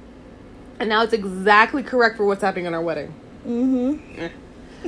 And 0.80 0.90
now 0.90 1.04
it's 1.04 1.14
exactly 1.14 1.84
correct 1.84 2.18
for 2.18 2.26
what's 2.26 2.42
happening 2.42 2.66
in 2.66 2.74
our 2.74 2.82
wedding. 2.82 3.14
Mm-hmm. 3.48 4.20
Eh. 4.20 4.30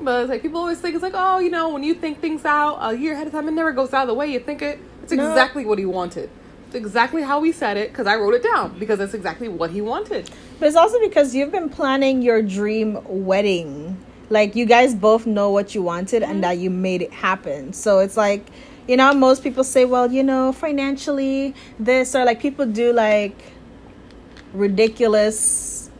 but 0.00 0.20
it's 0.22 0.30
like 0.30 0.42
people 0.42 0.60
always 0.60 0.78
think 0.78 0.94
it's 0.94 1.02
like, 1.02 1.14
oh, 1.16 1.40
you 1.40 1.50
know, 1.50 1.70
when 1.70 1.82
you 1.82 1.92
think 1.92 2.20
things 2.20 2.44
out 2.44 2.78
a 2.80 2.96
year 2.96 3.14
ahead 3.14 3.26
of 3.26 3.32
time, 3.32 3.48
it 3.48 3.50
never 3.50 3.72
goes 3.72 3.92
out 3.92 4.02
of 4.02 4.06
the 4.06 4.14
way 4.14 4.28
you 4.28 4.38
think 4.38 4.62
it. 4.62 4.78
It's 5.02 5.12
No. 5.12 5.28
exactly 5.28 5.64
what 5.64 5.80
he 5.80 5.84
wanted. 5.86 6.30
It's 6.66 6.74
exactly 6.74 7.22
how 7.22 7.40
we 7.40 7.52
said 7.52 7.76
it 7.76 7.90
because 7.90 8.06
I 8.06 8.16
wrote 8.16 8.34
it 8.34 8.42
down 8.42 8.78
because 8.78 8.98
that's 8.98 9.14
exactly 9.14 9.48
what 9.48 9.70
he 9.70 9.80
wanted. 9.80 10.30
But 10.58 10.68
it's 10.68 10.76
also 10.76 10.98
because 11.00 11.34
you've 11.34 11.52
been 11.52 11.68
planning 11.68 12.22
your 12.22 12.42
dream 12.42 12.98
wedding. 13.06 13.96
Like 14.30 14.56
you 14.56 14.66
guys 14.66 14.94
both 14.94 15.26
know 15.26 15.50
what 15.50 15.74
you 15.74 15.82
wanted 15.82 16.22
and 16.22 16.42
that 16.42 16.58
you 16.58 16.70
made 16.70 17.02
it 17.02 17.12
happen. 17.12 17.72
So 17.72 18.00
it's 18.00 18.16
like 18.16 18.46
you 18.88 18.96
know 18.96 19.14
most 19.14 19.42
people 19.42 19.64
say 19.64 19.84
well 19.84 20.12
you 20.12 20.22
know 20.22 20.52
financially 20.52 21.54
this 21.78 22.14
or 22.14 22.24
like 22.24 22.40
people 22.40 22.66
do 22.66 22.92
like 22.92 23.36
ridiculous 24.52 25.90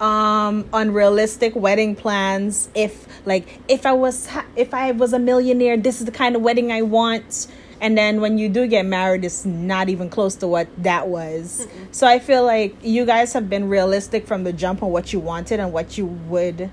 um 0.00 0.68
unrealistic 0.72 1.56
wedding 1.56 1.96
plans. 1.96 2.68
If 2.74 3.08
like 3.24 3.60
if 3.68 3.86
i 3.86 3.92
was 3.92 4.26
ha- 4.26 4.46
if 4.56 4.74
i 4.74 4.90
was 4.90 5.12
a 5.12 5.18
millionaire 5.18 5.76
this 5.76 6.00
is 6.00 6.06
the 6.06 6.12
kind 6.12 6.36
of 6.36 6.42
wedding 6.42 6.72
i 6.72 6.82
want 6.82 7.46
and 7.82 7.98
then 7.98 8.20
when 8.20 8.38
you 8.38 8.48
do 8.48 8.66
get 8.66 8.86
married 8.86 9.24
it's 9.24 9.44
not 9.44 9.90
even 9.90 10.08
close 10.08 10.36
to 10.36 10.46
what 10.46 10.68
that 10.82 11.08
was 11.08 11.66
so 11.90 12.06
i 12.06 12.18
feel 12.18 12.44
like 12.44 12.74
you 12.82 13.04
guys 13.04 13.34
have 13.34 13.50
been 13.50 13.68
realistic 13.68 14.26
from 14.26 14.44
the 14.44 14.52
jump 14.52 14.82
on 14.82 14.90
what 14.90 15.12
you 15.12 15.20
wanted 15.20 15.60
and 15.60 15.72
what 15.72 15.98
you 15.98 16.06
would 16.06 16.70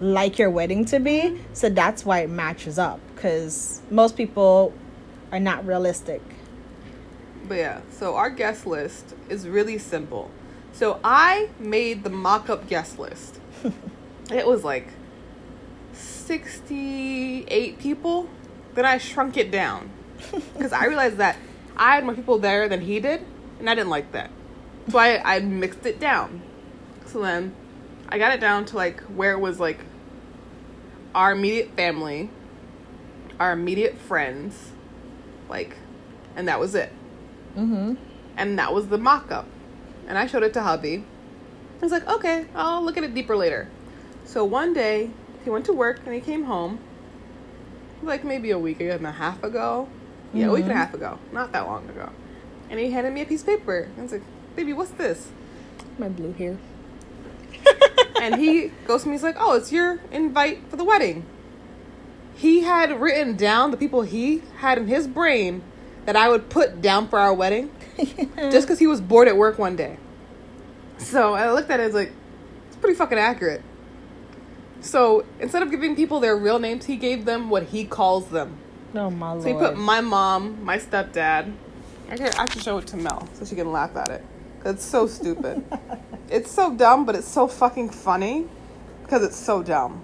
like 0.00 0.38
your 0.38 0.50
wedding 0.50 0.84
to 0.84 1.00
be 1.00 1.40
so 1.52 1.68
that's 1.68 2.04
why 2.04 2.20
it 2.20 2.30
matches 2.30 2.78
up 2.78 3.00
because 3.14 3.80
most 3.90 4.16
people 4.16 4.72
are 5.32 5.40
not 5.40 5.66
realistic 5.66 6.22
But 7.50 7.58
yeah, 7.58 7.80
so 7.90 8.14
our 8.14 8.30
guest 8.30 8.64
list 8.64 9.16
is 9.28 9.48
really 9.48 9.76
simple. 9.76 10.30
So 10.72 11.00
I 11.02 11.48
made 11.58 12.04
the 12.04 12.10
mock 12.10 12.48
up 12.48 12.68
guest 12.68 12.96
list. 12.96 13.40
it 14.32 14.46
was 14.46 14.62
like 14.62 14.86
68 15.92 17.80
people. 17.80 18.30
Then 18.74 18.86
I 18.86 18.98
shrunk 18.98 19.36
it 19.36 19.50
down 19.50 19.90
because 20.54 20.72
I 20.72 20.86
realized 20.86 21.18
that 21.18 21.36
I 21.76 21.94
had 21.94 22.04
more 22.04 22.14
people 22.14 22.38
there 22.38 22.68
than 22.68 22.80
he 22.80 23.00
did, 23.00 23.24
and 23.58 23.68
I 23.68 23.74
didn't 23.74 23.90
like 23.90 24.12
that. 24.12 24.30
So 24.90 24.98
I, 24.98 25.36
I 25.36 25.40
mixed 25.40 25.86
it 25.86 26.00
down. 26.00 26.42
So 27.06 27.20
then 27.22 27.54
I 28.08 28.18
got 28.18 28.32
it 28.34 28.40
down 28.40 28.64
to 28.66 28.76
like 28.76 29.00
where 29.02 29.32
it 29.32 29.40
was 29.40 29.60
like 29.60 29.78
our 31.14 31.32
immediate 31.32 31.70
family, 31.76 32.30
our 33.38 33.52
immediate 33.52 33.98
friends, 33.98 34.72
like, 35.48 35.76
and 36.36 36.48
that 36.48 36.60
was 36.60 36.74
it. 36.74 36.92
Mm-hmm. 37.56 37.94
And 38.36 38.58
that 38.58 38.72
was 38.72 38.88
the 38.88 38.98
mock-up. 38.98 39.46
And 40.06 40.16
i 40.18 40.26
showed 40.26 40.42
it 40.42 40.52
to 40.54 40.62
hubby. 40.62 41.04
I 41.78 41.82
was 41.82 41.92
like 41.92 42.06
okay 42.06 42.46
i'll 42.54 42.84
look 42.84 42.98
at 42.98 43.04
it 43.04 43.14
deeper 43.14 43.36
later. 43.36 43.68
So 44.24 44.44
one 44.44 44.74
day 44.74 45.10
he 45.44 45.50
went 45.50 45.64
to 45.66 45.72
work 45.72 46.00
and 46.04 46.14
he 46.14 46.20
came 46.20 46.44
home 46.44 46.78
like 48.02 48.24
maybe 48.24 48.50
a 48.50 48.58
week 48.58 48.80
and 48.80 49.06
a 49.06 49.12
half 49.12 49.42
ago 49.42 49.88
yeah 50.32 50.46
a 50.46 50.50
week 50.52 50.62
and 50.64 50.72
a 50.72 50.74
Mhm. 50.74 50.78
half 50.78 50.94
ago 50.94 51.18
not 51.32 51.52
that 51.52 51.66
long 51.66 51.88
ago 51.88 52.08
and 52.70 52.78
he 52.78 52.90
handed 52.90 53.12
me 53.12 53.22
a 53.22 53.26
piece 53.26 53.40
of 53.40 53.46
paper 53.48 53.80
and 53.80 53.98
i 53.98 54.02
was 54.02 54.12
like 54.12 54.22
baby 54.56 54.72
what's 54.72 54.90
this 54.92 55.28
my 55.98 56.08
blue 56.08 56.32
hair 56.32 56.56
and 58.20 58.36
he 58.36 58.70
goes 58.86 59.02
to 59.02 59.08
me 59.08 59.14
he's 59.14 59.22
like 59.22 59.36
oh 59.38 59.54
it's 59.56 59.72
your 59.72 59.98
invite 60.12 60.60
for 60.68 60.76
the 60.76 60.84
wedding 60.84 61.24
he 62.34 62.60
had 62.62 63.00
written 63.00 63.36
down 63.36 63.70
the 63.70 63.76
people 63.76 64.02
he 64.02 64.42
had 64.58 64.78
in 64.78 64.86
his 64.86 65.06
brain 65.06 65.62
that 66.06 66.16
i 66.16 66.28
would 66.28 66.48
put 66.48 66.80
down 66.80 67.06
for 67.08 67.18
our 67.18 67.34
wedding 67.34 67.70
just 68.50 68.66
because 68.66 68.78
he 68.78 68.86
was 68.86 69.00
bored 69.00 69.28
at 69.28 69.36
work 69.36 69.58
one 69.58 69.76
day. 69.76 69.98
So 70.96 71.34
I 71.34 71.50
looked 71.52 71.70
at 71.70 71.80
it, 71.80 71.82
I 71.82 71.86
was 71.86 71.94
like, 71.94 72.12
it's 72.68 72.76
pretty 72.76 72.94
fucking 72.94 73.18
accurate. 73.18 73.60
So 74.80 75.26
instead 75.38 75.62
of 75.62 75.70
giving 75.70 75.94
people 75.94 76.18
their 76.18 76.34
real 76.34 76.58
names, 76.58 76.86
he 76.86 76.96
gave 76.96 77.26
them 77.26 77.50
what 77.50 77.64
he 77.64 77.84
calls 77.84 78.28
them. 78.30 78.56
Oh 78.94 79.10
my 79.10 79.32
lord 79.32 79.42
So 79.42 79.48
he 79.48 79.54
put 79.54 79.76
my 79.76 80.00
mom, 80.00 80.64
my 80.64 80.78
stepdad. 80.78 81.52
I 82.10 82.16
can 82.16 82.32
I 82.34 82.46
can 82.46 82.60
show 82.60 82.78
it 82.78 82.86
to 82.88 82.96
Mel 82.96 83.28
so 83.34 83.44
she 83.44 83.54
can 83.54 83.70
laugh 83.70 83.96
at 83.96 84.08
it. 84.10 84.24
it's 84.64 84.84
so 84.84 85.06
stupid. 85.06 85.64
it's 86.30 86.50
so 86.50 86.74
dumb, 86.74 87.04
but 87.04 87.14
it's 87.14 87.28
so 87.28 87.46
fucking 87.46 87.90
funny 87.90 88.46
because 89.02 89.22
it's 89.22 89.36
so 89.36 89.62
dumb. 89.62 90.02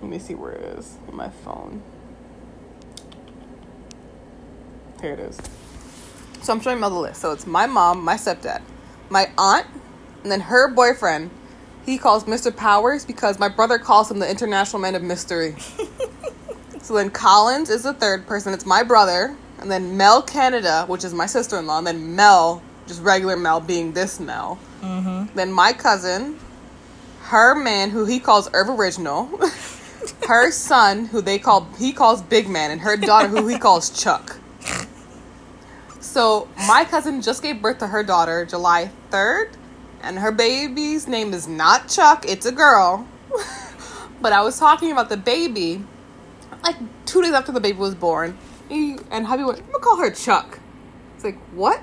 Let 0.00 0.10
me 0.10 0.18
see 0.18 0.34
where 0.34 0.52
it 0.52 0.78
is 0.78 0.96
in 1.08 1.16
my 1.16 1.28
phone. 1.28 1.82
Here 5.00 5.12
it 5.12 5.20
is. 5.20 5.38
So 6.42 6.52
I'm 6.54 6.60
showing 6.60 6.80
Mel 6.80 6.90
the 6.90 6.96
list. 6.96 7.20
So 7.20 7.32
it's 7.32 7.46
my 7.46 7.66
mom, 7.66 8.02
my 8.02 8.14
stepdad, 8.14 8.62
my 9.10 9.30
aunt, 9.36 9.66
and 10.22 10.32
then 10.32 10.40
her 10.40 10.68
boyfriend. 10.68 11.30
He 11.84 11.96
calls 11.98 12.24
Mr. 12.24 12.54
Powers 12.54 13.04
because 13.04 13.38
my 13.38 13.48
brother 13.48 13.78
calls 13.78 14.10
him 14.10 14.18
the 14.18 14.30
International 14.30 14.80
Man 14.80 14.94
of 14.94 15.02
Mystery. 15.02 15.56
so 16.90 16.96
then 16.96 17.10
Collins 17.10 17.70
is 17.70 17.84
the 17.84 17.92
third 17.94 18.26
person. 18.26 18.52
It's 18.52 18.66
my 18.66 18.82
brother. 18.82 19.36
And 19.60 19.70
then 19.70 19.96
Mel 19.96 20.22
Canada, 20.22 20.86
which 20.88 21.04
is 21.04 21.14
my 21.14 21.26
sister 21.26 21.56
in 21.56 21.68
law. 21.68 21.78
And 21.78 21.86
then 21.86 22.16
Mel, 22.16 22.64
just 22.88 23.00
regular 23.00 23.36
Mel 23.36 23.60
being 23.60 23.92
this 23.92 24.18
Mel. 24.18 24.58
mm-hmm 24.80 25.32
Then 25.36 25.52
my 25.52 25.72
cousin, 25.72 26.36
her 27.20 27.54
man, 27.54 27.90
who 27.90 28.06
he 28.06 28.18
calls 28.18 28.50
Irv 28.52 28.70
Original, 28.70 29.26
her 30.26 30.50
son, 30.50 31.04
who 31.04 31.20
they 31.20 31.38
call 31.38 31.68
he 31.78 31.92
calls 31.92 32.22
Big 32.22 32.48
Man, 32.48 32.72
and 32.72 32.80
her 32.80 32.96
daughter, 32.96 33.28
who 33.28 33.46
he 33.46 33.56
calls 33.56 33.90
Chuck. 33.90 34.38
So 36.00 36.48
my 36.66 36.84
cousin 36.84 37.22
just 37.22 37.40
gave 37.40 37.62
birth 37.62 37.78
to 37.78 37.86
her 37.86 38.02
daughter 38.02 38.44
July 38.44 38.90
third, 39.10 39.50
and 40.02 40.18
her 40.18 40.32
baby's 40.32 41.06
name 41.06 41.34
is 41.34 41.46
not 41.46 41.88
Chuck; 41.88 42.24
it's 42.26 42.46
a 42.46 42.52
girl. 42.52 43.06
but 44.20 44.32
I 44.32 44.42
was 44.42 44.58
talking 44.58 44.90
about 44.90 45.08
the 45.08 45.16
baby, 45.16 45.84
like 46.62 46.76
two 47.06 47.22
days 47.22 47.32
after 47.32 47.52
the 47.52 47.60
baby 47.60 47.78
was 47.78 47.94
born, 47.94 48.36
he, 48.68 48.96
and 49.10 49.26
hubby 49.26 49.44
went, 49.44 49.58
"I'm 49.58 49.66
gonna 49.66 49.78
call 49.78 49.96
her 49.98 50.10
Chuck." 50.10 50.58
It's 51.14 51.24
like 51.24 51.38
what? 51.52 51.82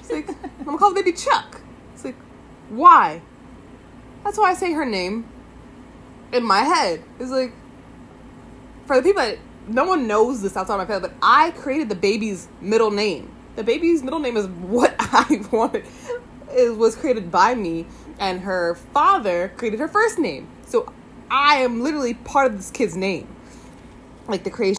It's 0.00 0.10
like 0.10 0.28
I'm 0.58 0.64
gonna 0.64 0.78
call 0.78 0.92
the 0.92 1.02
baby 1.02 1.16
Chuck. 1.16 1.60
It's 1.94 2.04
like 2.04 2.16
why? 2.68 3.22
That's 4.24 4.38
why 4.38 4.50
I 4.50 4.54
say 4.54 4.72
her 4.72 4.84
name 4.84 5.26
in 6.32 6.44
my 6.44 6.60
head. 6.60 7.02
It's 7.18 7.30
like 7.30 7.52
for 8.86 8.96
the 8.96 9.02
people 9.02 9.22
that 9.22 9.38
no 9.68 9.84
one 9.84 10.06
knows 10.06 10.42
this 10.42 10.56
outside 10.56 10.76
my 10.78 10.86
family, 10.86 11.08
but 11.08 11.16
I 11.22 11.50
created 11.52 11.88
the 11.88 11.94
baby's 11.94 12.48
middle 12.60 12.90
name. 12.90 13.30
The 13.56 13.64
baby's 13.64 14.02
middle 14.02 14.18
name 14.18 14.36
is 14.36 14.46
what 14.46 14.94
I 14.98 15.42
wanted. 15.52 15.84
It 16.50 16.76
was 16.76 16.96
created 16.96 17.30
by 17.30 17.54
me, 17.54 17.86
and 18.18 18.40
her 18.40 18.74
father 18.74 19.52
created 19.56 19.80
her 19.80 19.88
first 19.88 20.18
name. 20.18 20.48
So 20.66 20.92
I 21.30 21.56
am 21.56 21.82
literally 21.82 22.14
part 22.14 22.50
of 22.50 22.56
this 22.56 22.70
kid's 22.70 22.96
name, 22.96 23.28
like 24.28 24.44
the 24.44 24.50
creation. 24.50 24.76